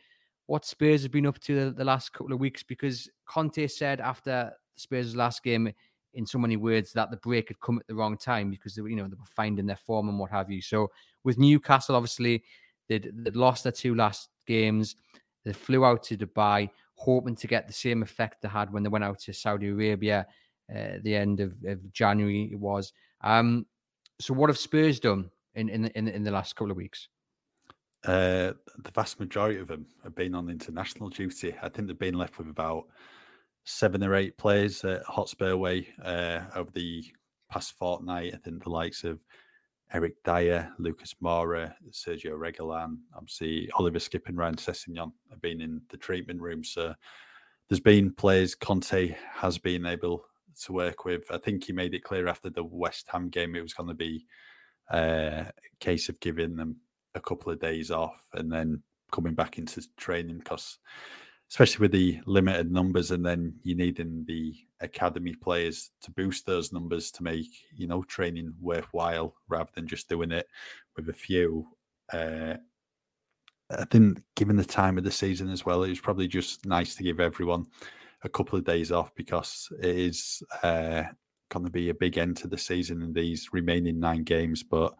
what 0.47 0.65
Spurs 0.65 1.03
have 1.03 1.11
been 1.11 1.27
up 1.27 1.39
to 1.39 1.65
the, 1.65 1.71
the 1.71 1.85
last 1.85 2.13
couple 2.13 2.33
of 2.33 2.39
weeks? 2.39 2.63
Because 2.63 3.09
Conte 3.25 3.67
said 3.67 4.01
after 4.01 4.51
Spurs' 4.75 5.15
last 5.15 5.43
game 5.43 5.71
in 6.13 6.25
so 6.25 6.37
many 6.37 6.57
words 6.57 6.91
that 6.93 7.09
the 7.09 7.17
break 7.17 7.47
had 7.47 7.59
come 7.59 7.77
at 7.77 7.87
the 7.87 7.95
wrong 7.95 8.17
time 8.17 8.49
because 8.49 8.75
they 8.75 8.81
were, 8.81 8.89
you 8.89 8.95
know, 8.95 9.07
they 9.07 9.15
were 9.15 9.25
finding 9.25 9.65
their 9.65 9.77
form 9.77 10.09
and 10.09 10.19
what 10.19 10.31
have 10.31 10.51
you. 10.51 10.61
So 10.61 10.89
with 11.23 11.37
Newcastle, 11.37 11.95
obviously, 11.95 12.43
they'd, 12.89 13.11
they'd 13.13 13.35
lost 13.35 13.63
their 13.63 13.71
two 13.71 13.95
last 13.95 14.29
games. 14.47 14.95
They 15.45 15.53
flew 15.53 15.85
out 15.85 16.03
to 16.03 16.17
Dubai, 16.17 16.69
hoping 16.95 17.35
to 17.35 17.47
get 17.47 17.67
the 17.67 17.73
same 17.73 18.03
effect 18.03 18.41
they 18.41 18.49
had 18.49 18.71
when 18.71 18.83
they 18.83 18.89
went 18.89 19.03
out 19.03 19.19
to 19.19 19.33
Saudi 19.33 19.69
Arabia 19.69 20.27
uh, 20.73 20.97
the 21.03 21.15
end 21.15 21.39
of, 21.39 21.53
of, 21.65 21.91
January. 21.91 22.49
It 22.51 22.59
was. 22.59 22.93
Um, 23.21 23.65
so, 24.19 24.33
what 24.33 24.49
have 24.49 24.57
Spurs 24.57 24.99
done 24.99 25.29
in 25.55 25.69
in 25.69 25.87
in, 25.87 26.07
in 26.07 26.23
the 26.23 26.31
last 26.31 26.55
couple 26.55 26.71
of 26.71 26.77
weeks? 26.77 27.07
Uh, 28.05 28.53
the 28.83 28.91
vast 28.93 29.19
majority 29.19 29.59
of 29.59 29.67
them 29.67 29.85
have 30.03 30.15
been 30.15 30.33
on 30.33 30.49
international 30.49 31.09
duty. 31.09 31.55
I 31.61 31.69
think 31.69 31.87
they've 31.87 31.99
been 31.99 32.17
left 32.17 32.37
with 32.37 32.49
about 32.49 32.85
seven 33.63 34.03
or 34.03 34.15
eight 34.15 34.37
players 34.37 34.83
at 34.83 35.03
Hotspur 35.03 35.55
Way 35.55 35.87
uh, 36.03 36.41
over 36.55 36.71
the 36.71 37.03
past 37.51 37.73
fortnight. 37.77 38.33
I 38.33 38.37
think 38.37 38.63
the 38.63 38.69
likes 38.69 39.03
of 39.03 39.19
Eric 39.93 40.23
Dier, 40.23 40.71
Lucas 40.79 41.15
Moura, 41.21 41.73
Sergio 41.91 42.37
Reguilon, 42.37 42.97
obviously 43.15 43.69
Oliver 43.75 43.99
Skipp 43.99 44.27
and 44.27 44.37
Ryan 44.37 44.55
Sessegnon 44.55 45.11
have 45.29 45.41
been 45.41 45.61
in 45.61 45.81
the 45.89 45.97
treatment 45.97 46.41
room. 46.41 46.63
So 46.63 46.93
there's 47.67 47.81
been 47.81 48.13
players 48.13 48.55
Conte 48.55 49.15
has 49.33 49.57
been 49.57 49.85
able 49.85 50.25
to 50.63 50.73
work 50.73 51.05
with. 51.05 51.23
I 51.29 51.37
think 51.37 51.63
he 51.63 51.73
made 51.73 51.93
it 51.93 52.03
clear 52.03 52.27
after 52.27 52.49
the 52.49 52.63
West 52.63 53.07
Ham 53.09 53.29
game 53.29 53.55
it 53.55 53.61
was 53.61 53.73
going 53.73 53.89
to 53.89 53.95
be 53.95 54.25
uh, 54.91 55.45
a 55.47 55.51
case 55.79 56.09
of 56.09 56.19
giving 56.19 56.55
them 56.55 56.77
a 57.15 57.21
couple 57.21 57.51
of 57.51 57.59
days 57.59 57.91
off 57.91 58.25
and 58.33 58.51
then 58.51 58.81
coming 59.11 59.33
back 59.33 59.57
into 59.57 59.81
training 59.97 60.39
because 60.39 60.79
especially 61.49 61.83
with 61.83 61.91
the 61.91 62.19
limited 62.25 62.71
numbers 62.71 63.11
and 63.11 63.25
then 63.25 63.53
you 63.63 63.75
needing 63.75 64.23
the 64.25 64.55
academy 64.81 65.33
players 65.33 65.91
to 66.01 66.11
boost 66.11 66.45
those 66.45 66.73
numbers 66.73 67.11
to 67.11 67.23
make 67.23 67.47
you 67.75 67.87
know 67.87 68.03
training 68.03 68.53
worthwhile 68.59 69.35
rather 69.47 69.69
than 69.75 69.87
just 69.87 70.09
doing 70.09 70.31
it 70.31 70.47
with 70.95 71.09
a 71.09 71.13
few 71.13 71.67
uh, 72.13 72.55
i 73.71 73.85
think 73.85 74.21
given 74.35 74.55
the 74.55 74.65
time 74.65 74.97
of 74.97 75.03
the 75.03 75.11
season 75.11 75.49
as 75.49 75.65
well 75.65 75.83
it 75.83 75.89
was 75.89 75.99
probably 76.01 76.27
just 76.27 76.65
nice 76.65 76.95
to 76.95 77.03
give 77.03 77.19
everyone 77.19 77.65
a 78.23 78.29
couple 78.29 78.57
of 78.57 78.65
days 78.65 78.91
off 78.91 79.13
because 79.15 79.67
it 79.81 79.95
is 79.95 80.43
uh, 80.63 81.03
going 81.49 81.65
to 81.65 81.71
be 81.71 81.89
a 81.89 81.93
big 81.93 82.17
end 82.17 82.37
to 82.37 82.47
the 82.47 82.57
season 82.57 83.01
in 83.01 83.13
these 83.13 83.49
remaining 83.51 83.99
nine 83.99 84.23
games 84.23 84.63
but 84.63 84.93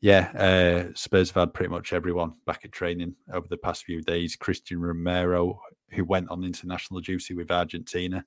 yeah, 0.00 0.30
uh, 0.34 0.92
Spurs 0.94 1.30
have 1.30 1.40
had 1.40 1.54
pretty 1.54 1.70
much 1.70 1.92
everyone 1.92 2.32
back 2.46 2.62
at 2.64 2.72
training 2.72 3.14
over 3.32 3.46
the 3.46 3.58
past 3.58 3.84
few 3.84 4.00
days. 4.00 4.36
Cristian 4.36 4.80
Romero, 4.80 5.60
who 5.90 6.04
went 6.04 6.30
on 6.30 6.42
international 6.42 7.00
duty 7.00 7.34
with 7.34 7.50
Argentina, 7.50 8.24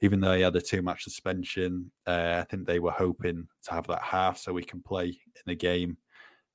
even 0.00 0.20
though 0.20 0.34
he 0.34 0.42
had 0.42 0.56
a 0.56 0.60
two 0.60 0.82
match 0.82 1.04
suspension, 1.04 1.90
uh, 2.06 2.42
I 2.42 2.44
think 2.50 2.66
they 2.66 2.78
were 2.78 2.90
hoping 2.90 3.46
to 3.64 3.74
have 3.74 3.86
that 3.86 4.02
half 4.02 4.38
so 4.38 4.56
he 4.56 4.64
can 4.64 4.82
play 4.82 5.06
in 5.06 5.42
the 5.46 5.54
game. 5.54 5.96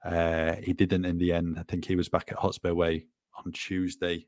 Uh, 0.04 0.56
he 0.64 0.74
didn't 0.74 1.06
in 1.06 1.18
the 1.18 1.34
end. 1.34 1.58
I 1.60 1.64
think 1.64 1.86
he 1.86 1.96
was 1.96 2.10
back 2.10 2.32
at 2.32 2.38
Hotspur 2.38 2.74
Way 2.74 3.08
on 3.46 3.52
Tuesday. 3.52 4.28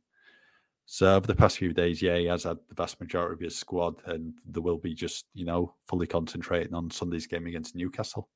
So 0.85 1.15
over 1.15 1.27
the 1.27 1.35
past 1.35 1.57
few 1.57 1.73
days, 1.73 2.01
yeah, 2.01 2.17
he 2.17 2.25
has 2.25 2.43
had 2.43 2.57
the 2.67 2.75
vast 2.75 2.99
majority 2.99 3.33
of 3.33 3.39
his 3.39 3.57
squad, 3.57 4.01
and 4.05 4.33
there 4.45 4.63
will 4.63 4.77
be 4.77 4.93
just 4.93 5.25
you 5.33 5.45
know 5.45 5.75
fully 5.87 6.07
concentrating 6.07 6.73
on 6.73 6.91
Sunday's 6.91 7.27
game 7.27 7.47
against 7.47 7.75
Newcastle 7.75 8.29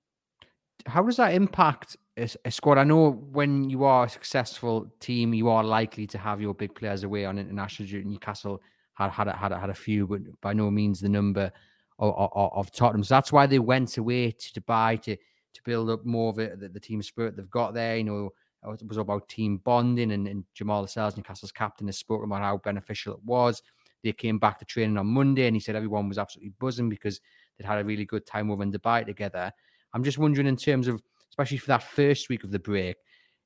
how 0.85 1.01
does 1.01 1.17
that 1.17 1.33
impact 1.33 1.97
a, 2.17 2.51
squad? 2.51 2.77
I 2.77 2.83
know 2.83 3.11
when 3.11 3.69
you 3.69 3.83
are 3.83 4.05
a 4.05 4.09
successful 4.09 4.87
team, 4.99 5.33
you 5.33 5.49
are 5.49 5.63
likely 5.63 6.07
to 6.07 6.17
have 6.17 6.41
your 6.41 6.53
big 6.53 6.73
players 6.75 7.03
away 7.03 7.25
on 7.25 7.37
international 7.37 7.89
duty. 7.89 8.07
Newcastle 8.07 8.61
had 8.95 9.11
had 9.11 9.27
had 9.27 9.51
a, 9.51 9.59
had 9.59 9.69
a 9.69 9.75
few, 9.75 10.07
but 10.07 10.21
by 10.41 10.53
no 10.53 10.71
means 10.71 10.99
the 10.99 11.09
number 11.09 11.51
of, 11.99 12.13
of, 12.15 12.51
of 12.53 12.71
Tottenham. 12.71 13.03
So 13.03 13.15
that's 13.15 13.31
why 13.31 13.45
they 13.45 13.59
went 13.59 13.97
away 13.97 14.31
to 14.31 14.61
Dubai 14.61 15.01
to 15.03 15.15
to 15.15 15.61
build 15.63 15.89
up 15.89 16.05
more 16.05 16.29
of 16.29 16.39
it, 16.39 16.59
the, 16.59 16.67
the 16.67 16.79
team 16.79 17.01
spirit 17.01 17.37
they've 17.37 17.49
got 17.49 17.73
there. 17.73 17.97
You 17.97 18.03
know, 18.03 18.29
it 18.63 18.87
was 18.87 18.97
all 18.97 19.03
about 19.03 19.29
team 19.29 19.57
bonding, 19.57 20.11
and, 20.11 20.27
and 20.27 20.43
Jamal 20.53 20.81
Lascelles, 20.81 21.15
Newcastle's 21.15 21.51
captain, 21.51 21.87
has 21.87 21.97
spoken 21.97 22.25
about 22.25 22.41
how 22.41 22.57
beneficial 22.57 23.13
it 23.13 23.23
was. 23.23 23.61
They 24.03 24.11
came 24.11 24.37
back 24.37 24.59
to 24.59 24.65
training 24.65 24.97
on 24.97 25.07
Monday, 25.07 25.47
and 25.47 25.55
he 25.55 25.59
said 25.59 25.75
everyone 25.75 26.09
was 26.09 26.17
absolutely 26.17 26.53
buzzing 26.59 26.89
because 26.89 27.21
they'd 27.57 27.65
had 27.65 27.79
a 27.79 27.85
really 27.85 28.05
good 28.05 28.25
time 28.25 28.51
over 28.51 28.63
in 28.63 28.71
Dubai 28.71 29.05
together. 29.05 29.51
I'm 29.93 30.03
just 30.03 30.17
wondering, 30.17 30.47
in 30.47 30.57
terms 30.57 30.87
of, 30.87 31.01
especially 31.29 31.57
for 31.57 31.67
that 31.67 31.83
first 31.83 32.29
week 32.29 32.43
of 32.43 32.51
the 32.51 32.59
break, 32.59 32.97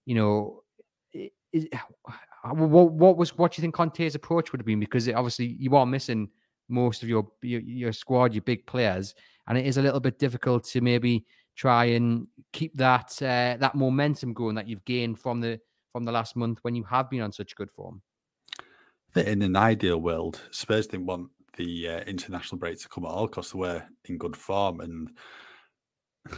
you 0.06 0.16
know, 0.16 0.64
is, 1.54 1.68
what, 2.44 2.92
what 2.92 3.18
was 3.18 3.38
what 3.38 3.52
do 3.52 3.60
you 3.60 3.62
think 3.62 3.76
Conte's 3.76 4.16
approach 4.16 4.52
would 4.52 4.62
have 4.62 4.66
been? 4.66 4.80
Because 4.80 5.08
it, 5.08 5.16
obviously 5.16 5.46
you 5.60 5.76
are 5.76 5.86
missing 5.86 6.30
most 6.68 7.04
of 7.04 7.10
your, 7.10 7.28
your 7.42 7.62
your 7.62 7.94
squad, 7.94 8.34
your 8.34 8.44
big 8.44 8.66
players, 8.66 9.16
and 9.48 9.58
it 9.58 9.66
is 9.66 9.78
a 9.78 9.82
little 9.82 10.00
bit 10.00 10.20
difficult 10.20 10.64
to 10.66 10.82
maybe 10.82 11.26
try 11.56 11.86
and 11.86 12.28
keep 12.54 12.76
that 12.78 13.12
uh, 13.22 13.58
that 13.60 13.76
momentum 13.76 14.34
going 14.34 14.56
that 14.56 14.68
you've 14.68 14.86
gained 14.86 15.20
from 15.20 15.42
the 15.42 15.60
from 15.92 16.06
the 16.06 16.12
last 16.12 16.36
month 16.36 16.60
when 16.62 16.76
you 16.76 16.84
have 16.84 17.10
been 17.10 17.22
on 17.22 17.32
such 17.32 17.56
good 17.56 17.72
form. 17.72 18.02
In 19.16 19.42
an 19.42 19.56
ideal 19.56 20.00
world, 20.00 20.40
Spurs 20.52 20.88
didn't 20.88 21.08
want 21.08 21.30
the 21.58 21.90
uh, 21.90 22.00
international 22.02 22.60
break 22.60 22.80
to 22.80 22.88
come 22.88 23.06
at 23.06 23.10
all 23.10 23.28
costs. 23.28 23.54
They 23.54 23.60
were 23.60 23.84
in 24.06 24.18
good 24.18 24.38
form, 24.38 24.82
and 24.82 25.10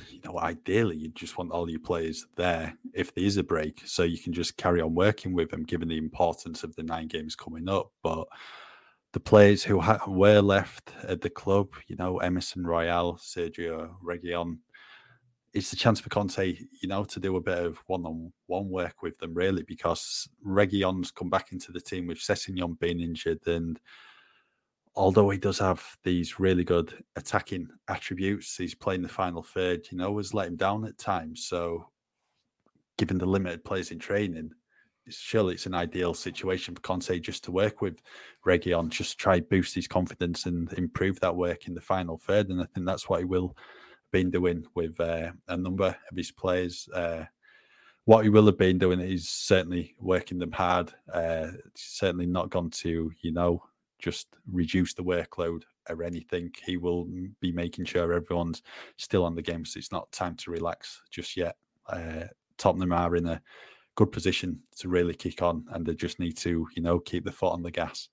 you 0.10 0.20
know, 0.24 0.40
ideally, 0.40 0.98
you 0.98 1.10
just 1.10 1.38
want 1.38 1.52
all 1.52 1.70
your 1.70 1.80
players 1.80 2.26
there 2.36 2.76
if 2.94 3.14
there 3.14 3.24
is 3.24 3.38
a 3.38 3.44
break, 3.44 3.82
so 3.86 4.04
you 4.04 4.18
can 4.18 4.34
just 4.34 4.58
carry 4.58 4.82
on 4.82 4.96
working 4.96 5.34
with 5.34 5.50
them, 5.50 5.64
given 5.64 5.88
the 5.88 5.98
importance 5.98 6.64
of 6.64 6.76
the 6.76 6.84
nine 6.84 7.08
games 7.08 7.36
coming 7.36 7.70
up. 7.70 7.92
But 8.04 8.28
the 9.14 9.20
players 9.20 9.64
who 9.64 9.80
ha- 9.80 10.04
were 10.08 10.42
left 10.42 10.94
at 11.04 11.22
the 11.22 11.30
club, 11.30 11.70
you 11.88 11.96
know, 11.98 12.18
Emerson 12.20 12.66
Royal, 12.66 13.16
Sergio 13.16 13.92
Reguilon, 14.04 14.60
it's 15.54 15.74
a 15.74 15.76
chance 15.76 16.00
for 16.00 16.08
Conte, 16.08 16.58
you 16.82 16.88
know, 16.88 17.04
to 17.04 17.20
do 17.20 17.36
a 17.36 17.42
bit 17.42 17.58
of 17.58 17.78
one-on-one 17.88 18.70
work 18.70 19.02
with 19.02 19.18
them, 19.18 19.34
really, 19.34 19.64
because 19.64 20.30
Reguilon's 20.48 21.12
come 21.12 21.30
back 21.30 21.52
into 21.52 21.74
the 21.74 21.82
team 21.82 22.08
with 22.08 22.20
Sessegnon 22.20 22.80
being 22.80 23.02
injured, 23.02 23.46
and 23.48 23.78
although 24.96 25.30
he 25.30 25.38
does 25.38 25.60
have 25.60 25.84
these 26.04 26.40
really 26.40 26.64
good 26.64 27.04
attacking 27.16 27.68
attributes, 27.88 28.58
he's 28.58 28.76
playing 28.76 29.02
the 29.02 29.10
final 29.10 29.42
third, 29.42 29.88
you 29.92 29.98
know, 29.98 30.18
has 30.18 30.34
let 30.34 30.48
him 30.48 30.56
down 30.56 30.86
at 30.86 30.98
times. 30.98 31.46
So, 31.46 31.88
given 32.98 33.18
the 33.18 33.26
limited 33.26 33.64
players 33.64 33.92
in 33.92 34.00
training, 34.00 34.52
it's, 35.06 35.18
surely 35.18 35.54
it's 35.54 35.66
an 35.66 35.74
ideal 35.74 36.14
situation 36.14 36.76
for 36.76 36.82
Conte 36.82 37.20
just 37.20 37.44
to 37.46 37.52
work 37.52 37.82
with 37.82 38.02
Reguilon, 38.46 38.90
just 38.90 39.18
try 39.18 39.40
boost 39.40 39.74
his 39.74 39.88
confidence 39.88 40.46
and 40.46 40.72
improve 40.74 41.20
that 41.22 41.36
work 41.36 41.68
in 41.68 41.74
the 41.74 41.82
final 41.82 42.18
third. 42.18 42.50
And 42.50 42.62
I 42.62 42.66
think 42.66 42.86
that's 42.86 43.10
what 43.10 43.20
he 43.20 43.26
will 43.26 43.50
have 43.50 44.12
been 44.12 44.30
doing 44.30 44.66
with 44.76 45.00
uh, 45.00 45.32
a 45.48 45.58
number 45.58 45.88
of 46.12 46.18
his 46.18 46.32
players. 46.32 46.88
Uh, 46.94 47.26
what 48.06 48.24
he 48.24 48.30
will 48.30 48.46
have 48.48 48.58
been 48.58 48.78
doing 48.78 49.00
is 49.00 49.30
certainly 49.30 49.96
working 50.00 50.38
them 50.38 50.52
hard. 50.52 50.94
Uh, 51.12 51.48
certainly 51.76 52.26
not 52.26 52.50
gone 52.50 52.70
to 52.72 53.12
you 53.22 53.32
know 53.32 53.64
just 54.02 54.28
reduce 54.52 54.94
the 54.94 55.04
workload 55.04 55.62
or 55.90 56.04
anything. 56.04 56.52
He 56.66 56.78
will 56.78 57.08
be 57.40 57.52
making 57.52 57.86
sure 57.86 58.14
everyone's 58.14 58.62
still 58.98 59.24
on 59.24 59.36
the 59.36 59.42
game, 59.42 59.66
so 59.66 59.78
it's 59.78 59.92
not 59.92 60.12
time 60.12 60.36
to 60.38 60.52
relax 60.52 61.02
just 61.10 61.38
yet. 61.38 61.56
Uh, 61.88 62.26
Tottenham 62.58 62.92
are 62.92 63.16
in 63.16 63.28
a 63.28 63.42
good 63.96 64.12
position 64.12 64.60
to 64.78 64.90
really 64.90 65.14
kick 65.14 65.42
on, 65.42 65.66
and 65.72 65.86
they 65.86 65.94
just 65.94 66.20
need 66.20 66.38
to, 66.38 66.68
you 66.76 66.82
know, 66.82 67.00
keep 67.00 67.26
the 67.26 67.32
foot 67.32 67.54
on 67.54 67.64
the 67.64 67.72
gas. 67.72 68.10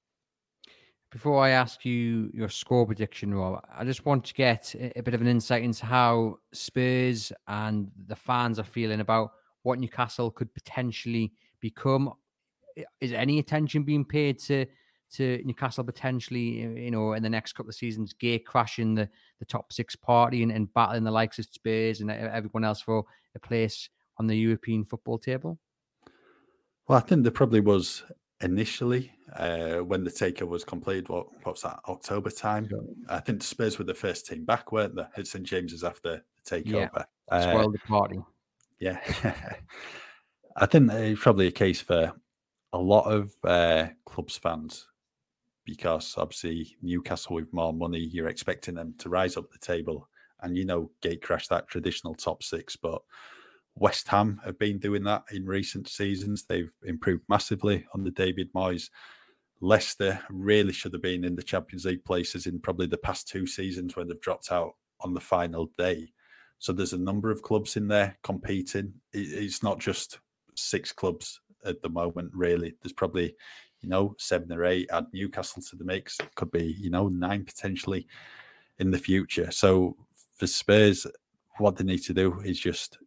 Before 1.11 1.43
I 1.43 1.51
ask 1.51 1.87
you 1.87 2.31
your 2.35 2.51
score 2.51 2.85
prediction, 2.85 3.35
Rob, 3.35 3.65
I 3.75 3.85
just 3.85 4.05
want 4.05 4.25
to 4.27 4.35
get 4.35 4.75
a 4.95 5.03
bit 5.03 5.15
of 5.15 5.23
an 5.23 5.27
insight 5.27 5.63
into 5.63 5.87
how 5.87 6.39
Spurs 6.53 7.33
and 7.47 7.91
the 8.09 8.17
fans 8.17 8.59
are 8.59 8.65
feeling 8.65 9.01
about 9.01 9.31
what 9.63 9.79
Newcastle 9.79 10.31
could 10.31 10.53
potentially 10.53 11.33
become. 11.61 12.13
Is 13.01 13.13
any 13.13 13.39
attention 13.39 13.83
being 13.83 14.05
paid 14.05 14.39
to 14.41 14.67
to 15.15 15.43
Newcastle 15.45 15.85
potentially, 15.85 16.61
you 16.61 16.91
know, 16.91 17.13
in 17.13 17.23
the 17.23 17.31
next 17.31 17.55
couple 17.55 17.71
of 17.71 17.75
seasons, 17.75 18.13
gate 18.13 18.47
crashing 18.47 18.95
the, 18.95 19.09
the 19.39 19.45
top 19.45 19.73
six 19.73 19.97
party 19.97 20.43
and, 20.43 20.53
and 20.53 20.73
battling 20.75 21.05
the 21.05 21.11
likes 21.11 21.39
of 21.39 21.47
Spurs 21.47 22.01
and 22.01 22.11
everyone 22.11 22.65
else 22.65 22.81
for 22.81 23.05
a 23.35 23.39
place 23.39 23.89
on 24.19 24.27
the 24.27 24.37
European 24.37 24.85
football 24.85 25.19
table? 25.19 25.59
Well, 26.87 26.99
I 26.99 27.01
think 27.03 27.23
there 27.23 27.33
probably 27.33 27.61
was 27.61 28.03
initially 28.41 29.13
uh, 29.37 29.77
when 29.77 30.05
the 30.05 30.11
takeover 30.11 30.49
was 30.49 30.65
completed. 30.65 31.09
What, 31.09 31.33
what 31.45 31.53
was 31.53 31.63
that? 31.63 31.81
October 31.89 32.31
time. 32.31 32.69
I 33.09 33.21
think 33.21 33.43
Spurs 33.43 33.79
were 33.79 33.85
the 33.85 33.95
first 33.95 34.27
team 34.27 34.45
back, 34.45 34.73
weren't 34.73 34.97
they? 34.97 35.05
At 35.17 35.27
St 35.27 35.45
James's 35.45 35.85
after 35.85 36.23
the 36.45 36.61
takeover. 36.63 37.05
Yeah, 37.31 37.37
uh, 37.37 37.69
the 37.69 37.79
party. 37.87 38.21
Yeah, 38.79 38.99
I 40.57 40.67
think 40.67 40.91
it's 40.93 41.21
probably 41.21 41.49
a 41.49 41.53
case 41.53 41.81
for 41.81 42.13
a 42.73 42.79
lot 42.79 43.11
of 43.11 43.35
uh, 43.45 43.89
clubs 44.05 44.37
fans 44.37 44.88
because 45.69 46.15
obviously 46.17 46.77
Newcastle 46.81 47.35
with 47.35 47.53
more 47.53 47.75
money, 47.75 47.99
you're 47.99 48.29
expecting 48.29 48.75
them 48.75 48.95
to 48.97 49.11
rise 49.11 49.37
up 49.37 49.51
the 49.51 49.59
table 49.59 50.09
and 50.41 50.57
you 50.57 50.65
know 50.65 50.91
gate 51.03 51.21
crash 51.21 51.47
that 51.49 51.69
traditional 51.69 52.15
top 52.15 52.43
six, 52.43 52.75
but 52.75 53.03
West 53.75 54.09
Ham 54.09 54.41
have 54.47 54.59
been 54.59 54.79
doing 54.79 55.05
that 55.05 55.25
in 55.31 55.45
recent 55.45 55.87
seasons. 55.87 56.45
They've 56.45 56.73
improved 56.85 57.25
massively 57.29 57.85
under 57.95 58.11
David 58.11 58.51
Moyes. 58.55 58.89
Leicester 59.61 60.19
really 60.31 60.73
should 60.73 60.95
have 60.95 61.03
been 61.03 61.23
in 61.23 61.37
the 61.37 61.43
Champions 61.43 61.85
League 61.85 62.05
places 62.05 62.47
in 62.47 62.61
probably 62.61 62.87
the 62.87 62.97
past 62.97 63.29
two 63.29 63.47
seasons 63.47 63.95
when 63.95 64.09
they've 64.09 64.21
dropped 64.23 64.51
out 64.51 64.73
on 65.01 65.13
the 65.13 65.21
final 65.21 65.71
day. 65.77 66.09
So 66.59 66.73
there's 66.73 66.95
a 66.95 66.99
number 66.99 67.31
of 67.31 67.43
clubs 67.43 67.77
in 67.77 67.89
there 67.89 68.17
competing. 68.23 68.95
It's 69.13 69.63
not 69.63 69.81
just 69.81 70.19
six 70.57 70.93
clubs 70.93 71.41
at 71.65 71.83
the 71.83 71.91
moment, 71.91 72.31
really. 72.35 72.75
There's 72.83 72.93
probably, 72.93 73.37
you 73.81 73.89
know, 73.89 74.15
seven 74.19 74.53
or 74.53 74.65
eight. 74.65 74.89
Add 74.93 75.07
Newcastle 75.13 75.63
to 75.63 75.77
the 75.77 75.85
mix. 75.85 76.19
Could 76.35 76.51
be, 76.51 76.77
you 76.79 76.91
know, 76.91 77.09
nine 77.09 77.45
potentially 77.45 78.07
in 78.79 78.91
the 78.91 78.99
future. 78.99 79.51
So 79.51 79.97
for 80.37 80.47
Spurs, 80.47 81.07
what 81.59 81.77
they 81.77 81.85
need 81.85 82.03
to 82.05 82.15
do 82.15 82.41
is 82.41 82.59
just 82.59 82.99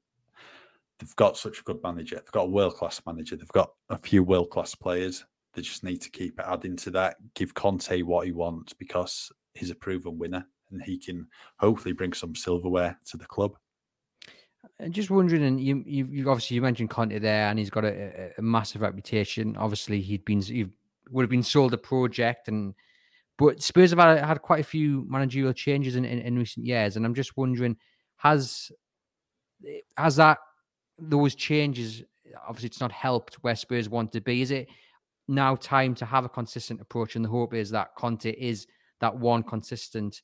they've 1.00 1.16
got 1.16 1.38
such 1.38 1.60
a 1.60 1.64
good 1.64 1.82
manager. 1.84 2.16
They've 2.16 2.32
got 2.32 2.44
a 2.44 2.50
world 2.50 2.76
class 2.76 3.02
manager. 3.06 3.36
They've 3.36 3.48
got 3.50 3.72
a 3.90 3.98
few 3.98 4.24
world 4.24 4.50
class 4.50 4.76
players. 4.76 5.26
They 5.54 5.62
just 5.62 5.84
need 5.84 6.02
to 6.02 6.10
keep 6.10 6.40
adding 6.40 6.78
to 6.78 6.92
that. 6.92 7.18
Give 7.34 7.54
Conte 7.54 8.02
what 8.04 8.26
he 8.26 8.32
wants 8.32 8.74
because 8.74 9.32
he's 9.54 9.72
a 9.72 9.76
proven 9.76 10.18
winner 10.18 10.46
and 10.72 10.82
he 10.82 10.98
can 10.98 11.28
hopefully 11.60 11.94
bring 11.94 12.14
some 12.14 12.36
silverware 12.36 12.98
to 13.08 13.18
the 13.18 13.26
club. 13.26 13.58
And 14.82 14.94
just 14.94 15.12
wondering, 15.12 15.44
and 15.44 15.62
you, 15.62 15.84
you, 15.86 16.06
you 16.06 16.30
obviously 16.30 16.56
you 16.56 16.62
mentioned 16.62 16.90
Conte 16.90 17.20
there, 17.20 17.48
and 17.50 17.60
he's 17.60 17.70
got 17.70 17.86
a, 17.86 18.32
a 18.36 18.42
massive 18.42 18.82
reputation. 18.82 19.56
Obviously, 19.56 20.02
he'd 20.02 20.26
been 20.26 20.42
he 20.42 20.66
would 21.12 21.22
have 21.22 21.30
been 21.30 21.44
sold 21.44 21.74
a 21.76 21.78
project, 21.78 22.48
and 22.48 22.74
but 23.38 23.62
Spurs 23.62 23.92
have 23.92 24.00
had, 24.00 24.26
had 24.26 24.42
quite 24.42 24.60
a 24.62 24.64
few 24.64 25.06
managerial 25.08 25.54
changes 25.54 25.96
in, 25.96 26.04
in, 26.04 26.20
in 26.20 26.38
recent 26.38 26.66
years, 26.66 26.98
and 26.98 27.06
I'm 27.06 27.14
just 27.14 27.38
wondering, 27.38 27.78
has 28.18 28.72
has 29.98 30.16
that 30.16 30.40
those 30.98 31.36
changes, 31.36 32.04
obviously, 32.48 32.68
it's 32.68 32.82
not 32.82 32.92
helped 32.92 33.36
where 33.44 33.56
Spurs 33.56 33.88
want 33.88 34.12
to 34.14 34.22
be. 34.22 34.42
Is 34.42 34.50
it 34.50 34.68
now 35.28 35.56
time 35.56 35.94
to 35.96 36.06
have 36.06 36.26
a 36.26 36.30
consistent 36.30 36.82
approach? 36.82 37.16
And 37.16 37.24
the 37.24 37.30
hope 37.30 37.54
is 37.54 37.70
that 37.70 37.94
Conte 37.96 38.32
is 38.32 38.66
that 39.00 39.16
one 39.16 39.44
consistent 39.44 40.22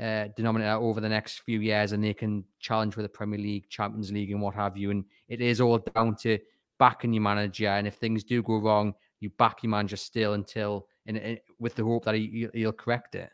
uh, 0.00 0.28
denominator 0.36 0.74
over 0.74 1.00
the 1.00 1.08
next 1.08 1.40
few 1.40 1.60
years 1.60 1.92
and 1.92 2.04
they 2.04 2.14
can 2.14 2.44
challenge 2.60 2.94
for 2.94 3.02
the 3.02 3.08
Premier 3.08 3.38
League, 3.38 3.68
Champions 3.68 4.12
League, 4.12 4.30
and 4.30 4.40
what 4.40 4.54
have 4.54 4.76
you. 4.76 4.90
And 4.90 5.04
it 5.28 5.40
is 5.40 5.60
all 5.60 5.78
down 5.78 6.16
to 6.16 6.38
backing 6.78 7.12
your 7.12 7.22
manager. 7.22 7.68
And 7.68 7.86
if 7.86 7.94
things 7.94 8.24
do 8.24 8.42
go 8.42 8.58
wrong, 8.58 8.94
you 9.20 9.30
back 9.30 9.62
your 9.62 9.70
manager 9.70 9.96
still 9.96 10.34
until, 10.34 10.86
in, 11.06 11.16
in, 11.16 11.38
with 11.58 11.74
the 11.74 11.84
hope 11.84 12.04
that 12.04 12.14
he, 12.14 12.48
he'll 12.52 12.72
correct 12.72 13.14
it. 13.14 13.30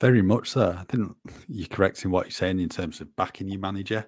Very 0.00 0.22
much 0.22 0.50
so. 0.50 0.74
I 0.78 0.84
think 0.84 1.14
you're 1.48 1.68
correcting 1.68 2.10
what 2.10 2.26
you're 2.26 2.32
saying 2.32 2.58
in 2.58 2.68
terms 2.68 3.00
of 3.00 3.14
backing 3.16 3.48
your 3.48 3.60
manager. 3.60 4.06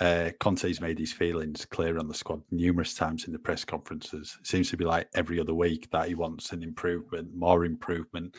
Uh, 0.00 0.30
Conte's 0.40 0.80
made 0.80 0.98
his 0.98 1.12
feelings 1.12 1.66
clear 1.66 1.98
on 1.98 2.08
the 2.08 2.14
squad 2.14 2.42
numerous 2.50 2.94
times 2.94 3.26
in 3.26 3.32
the 3.32 3.38
press 3.38 3.64
conferences. 3.64 4.38
It 4.40 4.46
seems 4.46 4.70
to 4.70 4.76
be 4.76 4.84
like 4.84 5.08
every 5.14 5.38
other 5.38 5.52
week 5.52 5.90
that 5.90 6.08
he 6.08 6.14
wants 6.14 6.52
an 6.52 6.62
improvement, 6.62 7.34
more 7.34 7.64
improvement 7.64 8.36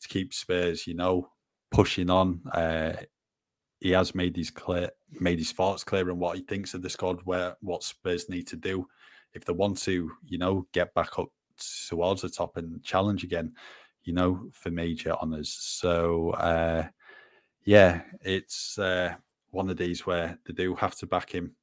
to 0.00 0.08
keep 0.08 0.34
Spurs, 0.34 0.86
you 0.86 0.94
know, 0.94 1.28
pushing 1.74 2.08
on. 2.08 2.40
Uh, 2.52 2.94
he 3.80 3.90
has 3.90 4.14
made 4.14 4.36
his 4.36 4.50
clear, 4.50 4.90
made 5.20 5.38
his 5.38 5.52
thoughts 5.52 5.84
clear 5.84 6.10
on 6.10 6.18
what 6.18 6.36
he 6.36 6.42
thinks 6.42 6.72
of 6.72 6.82
the 6.82 6.88
squad, 6.88 7.20
where 7.24 7.56
what 7.60 7.82
Spurs 7.82 8.28
need 8.28 8.46
to 8.46 8.56
do 8.56 8.86
if 9.34 9.44
they 9.44 9.52
want 9.52 9.76
to, 9.78 10.10
you 10.24 10.38
know, 10.38 10.66
get 10.72 10.94
back 10.94 11.18
up 11.18 11.28
towards 11.88 12.22
the 12.22 12.28
top 12.28 12.56
and 12.56 12.82
challenge 12.82 13.24
again, 13.24 13.52
you 14.04 14.12
know, 14.12 14.48
for 14.52 14.70
major 14.70 15.12
honours. 15.12 15.50
So, 15.50 16.30
uh, 16.30 16.86
yeah, 17.64 18.02
it's 18.22 18.78
uh, 18.78 19.14
one 19.50 19.68
of 19.68 19.76
these 19.76 20.06
where 20.06 20.38
they 20.46 20.54
do 20.54 20.74
have 20.76 20.94
to 20.96 21.06
back 21.06 21.30
him. 21.30 21.56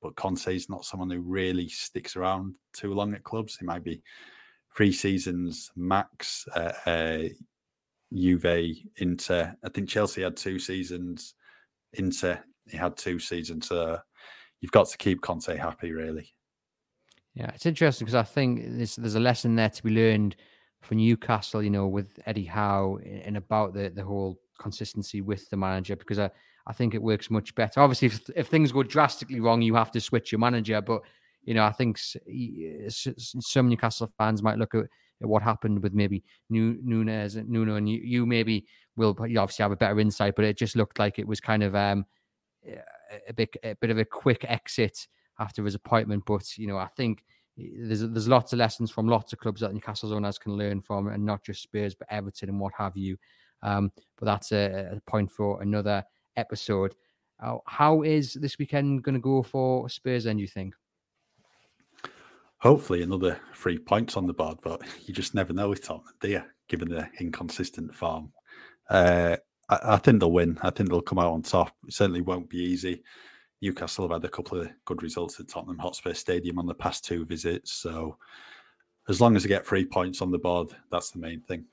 But 0.00 0.16
Conte's 0.16 0.68
not 0.68 0.84
someone 0.84 1.10
who 1.10 1.20
really 1.20 1.68
sticks 1.68 2.16
around 2.16 2.54
too 2.72 2.94
long 2.94 3.14
at 3.14 3.24
clubs. 3.24 3.56
He 3.56 3.64
might 3.64 3.84
be 3.84 4.02
three 4.74 4.92
seasons 4.92 5.70
max. 5.76 6.46
Uh, 6.54 7.28
Juve, 8.14 8.76
Inter. 8.96 9.56
I 9.64 9.68
think 9.68 9.88
Chelsea 9.88 10.22
had 10.22 10.36
two 10.36 10.58
seasons. 10.58 11.34
Inter, 11.94 12.38
he 12.68 12.76
had 12.76 12.96
two 12.96 13.18
seasons. 13.18 13.68
So 13.68 13.98
you've 14.60 14.72
got 14.72 14.88
to 14.88 14.98
keep 14.98 15.20
Conte 15.20 15.56
happy, 15.56 15.92
really. 15.92 16.32
Yeah, 17.34 17.50
it's 17.52 17.66
interesting 17.66 18.04
because 18.04 18.14
I 18.14 18.22
think 18.22 18.62
there's 18.76 18.96
there's 18.96 19.16
a 19.16 19.20
lesson 19.20 19.56
there 19.56 19.68
to 19.68 19.82
be 19.82 19.90
learned 19.90 20.36
for 20.82 20.94
Newcastle, 20.94 21.62
you 21.62 21.70
know, 21.70 21.88
with 21.88 22.18
Eddie 22.26 22.44
Howe 22.44 22.98
and 23.04 23.36
about 23.36 23.74
the 23.74 23.88
the 23.88 24.04
whole 24.04 24.38
consistency 24.58 25.20
with 25.20 25.50
the 25.50 25.56
manager 25.56 25.96
because 25.96 26.18
I, 26.18 26.30
I 26.66 26.72
think 26.72 26.94
it 26.94 27.02
works 27.02 27.30
much 27.30 27.54
better. 27.56 27.80
Obviously, 27.80 28.06
if, 28.06 28.30
if 28.36 28.46
things 28.48 28.70
go 28.70 28.84
drastically 28.84 29.40
wrong, 29.40 29.62
you 29.62 29.74
have 29.74 29.90
to 29.92 30.00
switch 30.00 30.30
your 30.30 30.38
manager. 30.38 30.80
But 30.80 31.02
you 31.42 31.54
know, 31.54 31.64
I 31.64 31.72
think 31.72 31.98
some 31.98 33.68
Newcastle 33.68 34.12
fans 34.16 34.42
might 34.42 34.58
look 34.58 34.74
at, 34.74 34.84
at 34.84 34.88
what 35.28 35.42
happened 35.42 35.82
with 35.82 35.94
maybe 35.94 36.24
Nunes, 36.50 37.36
Nuno, 37.36 37.76
and 37.76 37.88
you, 37.88 38.00
you 38.02 38.26
maybe 38.26 38.66
will 38.96 39.16
you 39.26 39.38
obviously 39.38 39.62
have 39.62 39.72
a 39.72 39.76
better 39.76 40.00
insight. 40.00 40.34
But 40.36 40.44
it 40.44 40.56
just 40.56 40.76
looked 40.76 40.98
like 40.98 41.18
it 41.18 41.26
was 41.26 41.40
kind 41.40 41.62
of 41.62 41.74
um, 41.74 42.06
a 43.28 43.32
bit 43.32 43.56
a 43.62 43.74
bit 43.74 43.90
of 43.90 43.98
a 43.98 44.04
quick 44.04 44.44
exit 44.48 45.06
after 45.38 45.64
his 45.64 45.74
appointment. 45.74 46.24
But 46.26 46.56
you 46.56 46.66
know, 46.66 46.78
I 46.78 46.88
think 46.88 47.24
there's 47.56 48.00
there's 48.00 48.28
lots 48.28 48.52
of 48.52 48.58
lessons 48.58 48.90
from 48.90 49.08
lots 49.08 49.32
of 49.32 49.38
clubs 49.38 49.60
that 49.60 49.72
Newcastle's 49.72 50.12
owners 50.12 50.38
can 50.38 50.52
learn 50.52 50.80
from, 50.80 51.08
and 51.08 51.24
not 51.24 51.44
just 51.44 51.62
Spurs, 51.62 51.94
but 51.94 52.08
Everton 52.10 52.48
and 52.48 52.60
what 52.60 52.72
have 52.76 52.96
you. 52.96 53.16
Um, 53.62 53.92
but 54.18 54.26
that's 54.26 54.52
a, 54.52 54.96
a, 54.96 55.10
point 55.10 55.30
for 55.30 55.62
another 55.62 56.04
episode. 56.36 56.94
Uh, 57.42 57.56
how 57.66 58.02
is 58.02 58.34
this 58.34 58.58
weekend 58.58 59.02
going 59.02 59.14
to 59.14 59.20
go 59.20 59.42
for 59.42 59.88
Spurs? 59.88 60.24
Then 60.24 60.38
you 60.38 60.46
think? 60.46 60.74
Hopefully, 62.64 63.02
another 63.02 63.38
three 63.54 63.76
points 63.76 64.16
on 64.16 64.26
the 64.26 64.32
board, 64.32 64.56
but 64.62 64.80
you 65.06 65.12
just 65.12 65.34
never 65.34 65.52
know 65.52 65.68
with 65.68 65.84
Tottenham, 65.84 66.14
do 66.20 66.28
you? 66.28 66.42
Given 66.66 66.88
the 66.88 67.06
inconsistent 67.20 67.94
form, 67.94 68.32
uh, 68.88 69.36
I, 69.68 69.78
I 69.84 69.96
think 69.98 70.20
they'll 70.20 70.32
win. 70.32 70.58
I 70.62 70.70
think 70.70 70.88
they'll 70.88 71.02
come 71.02 71.18
out 71.18 71.32
on 71.32 71.42
top. 71.42 71.72
It 71.86 71.92
certainly 71.92 72.22
won't 72.22 72.48
be 72.48 72.56
easy. 72.56 73.02
Newcastle 73.60 74.08
have 74.08 74.22
had 74.22 74.24
a 74.24 74.32
couple 74.32 74.62
of 74.62 74.70
good 74.86 75.02
results 75.02 75.38
at 75.40 75.48
Tottenham 75.48 75.78
Hotspur 75.78 76.14
Stadium 76.14 76.58
on 76.58 76.66
the 76.66 76.74
past 76.74 77.04
two 77.04 77.26
visits. 77.26 77.70
So 77.70 78.16
as 79.10 79.20
long 79.20 79.36
as 79.36 79.42
they 79.42 79.48
get 79.50 79.66
three 79.66 79.84
points 79.84 80.22
on 80.22 80.30
the 80.30 80.38
board, 80.38 80.74
that's 80.90 81.10
the 81.10 81.18
main 81.18 81.42
thing. 81.42 81.66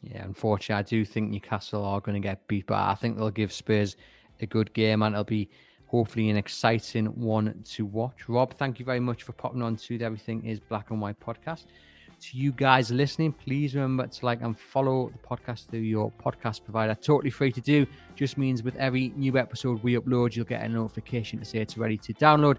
Yeah, 0.00 0.22
unfortunately, 0.22 0.78
I 0.78 0.82
do 0.82 1.04
think 1.04 1.30
Newcastle 1.30 1.84
are 1.84 2.00
going 2.00 2.20
to 2.20 2.26
get 2.28 2.46
beat, 2.46 2.66
but 2.68 2.78
I 2.78 2.94
think 2.94 3.16
they'll 3.16 3.30
give 3.30 3.52
Spurs 3.52 3.96
a 4.40 4.46
good 4.46 4.72
game 4.74 5.02
and 5.02 5.14
it'll 5.14 5.24
be 5.24 5.50
hopefully 5.86 6.30
an 6.30 6.36
exciting 6.36 7.06
one 7.06 7.62
to 7.70 7.84
watch. 7.84 8.28
Rob, 8.28 8.54
thank 8.54 8.78
you 8.78 8.84
very 8.84 9.00
much 9.00 9.22
for 9.22 9.32
popping 9.32 9.62
on 9.62 9.76
to 9.76 9.98
the 9.98 10.04
Everything 10.04 10.44
is 10.44 10.60
Black 10.60 10.90
and 10.90 11.00
White 11.00 11.20
podcast 11.20 11.64
to 12.24 12.38
you 12.38 12.52
guys 12.52 12.90
listening, 12.90 13.32
please 13.32 13.74
remember 13.74 14.06
to 14.06 14.24
like 14.24 14.40
and 14.40 14.58
follow 14.58 15.10
the 15.10 15.18
podcast 15.18 15.68
through 15.68 15.80
your 15.80 16.10
podcast 16.12 16.64
provider. 16.64 16.94
Totally 16.94 17.30
free 17.30 17.52
to 17.52 17.60
do. 17.60 17.86
Just 18.14 18.38
means 18.38 18.62
with 18.62 18.76
every 18.76 19.12
new 19.16 19.36
episode 19.36 19.82
we 19.82 19.96
upload, 19.96 20.34
you'll 20.34 20.46
get 20.46 20.62
a 20.62 20.68
notification 20.68 21.38
to 21.38 21.44
say 21.44 21.58
it's 21.58 21.76
ready 21.76 21.98
to 21.98 22.14
download. 22.14 22.56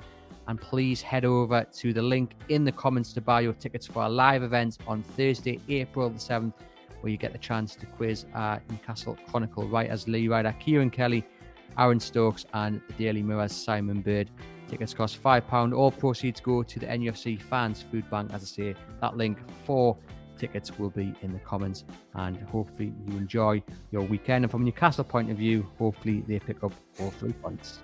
And 0.48 0.62
please 0.62 1.02
head 1.02 1.26
over 1.26 1.64
to 1.64 1.94
the 1.94 2.02
link 2.02 2.36
in 2.50 2.64
the 2.64 2.72
comments 2.72 3.14
to 3.14 3.22
buy 3.22 3.42
your 3.42 3.54
tickets 3.54 3.88
for 3.88 4.04
our 4.04 4.10
live 4.10 4.44
event 4.44 4.78
on 4.86 5.02
Thursday, 5.02 5.60
April 5.68 6.10
the 6.10 6.20
7th, 6.20 6.54
where 7.02 7.10
you 7.10 7.18
get 7.18 7.32
the 7.32 7.40
chance 7.40 7.76
to 7.76 7.88
quiz 7.88 8.26
our 8.36 8.62
Newcastle 8.70 9.18
Chronicle 9.28 9.68
writers 9.68 10.08
Lee 10.08 10.28
Ryder, 10.28 10.56
Kieran 10.60 10.92
Kelly, 10.92 11.26
Aaron 11.78 12.00
Stokes, 12.00 12.46
and 12.54 12.82
the 12.88 12.94
Daily 12.94 13.22
Mirror's 13.22 13.54
Simon 13.54 14.02
Bird. 14.02 14.30
Tickets 14.68 14.94
cost 14.94 15.22
£5. 15.22 15.78
All 15.78 15.92
proceeds 15.92 16.40
go 16.40 16.64
to 16.64 16.80
the 16.80 16.88
NUFC 16.88 17.42
Fans 17.42 17.84
Food 17.84 18.10
Bank. 18.10 18.32
As 18.34 18.42
I 18.42 18.46
say, 18.46 18.76
that 19.02 19.16
link 19.16 19.38
for 19.66 19.98
tickets 20.38 20.78
will 20.78 20.90
be 20.90 21.14
in 21.22 21.32
the 21.34 21.40
comments. 21.40 21.86
And 22.14 22.38
hopefully, 22.44 22.94
you 23.08 23.18
enjoy 23.18 23.62
your 23.92 24.02
weekend. 24.04 24.44
And 24.46 24.52
from 24.52 24.62
a 24.62 24.66
Newcastle 24.66 25.04
point 25.04 25.30
of 25.30 25.38
view, 25.38 25.68
hopefully, 25.78 26.24
they 26.28 26.40
pick 26.40 26.64
up 26.64 26.74
all 27.00 27.12
three 27.12 27.34
points. 27.34 27.80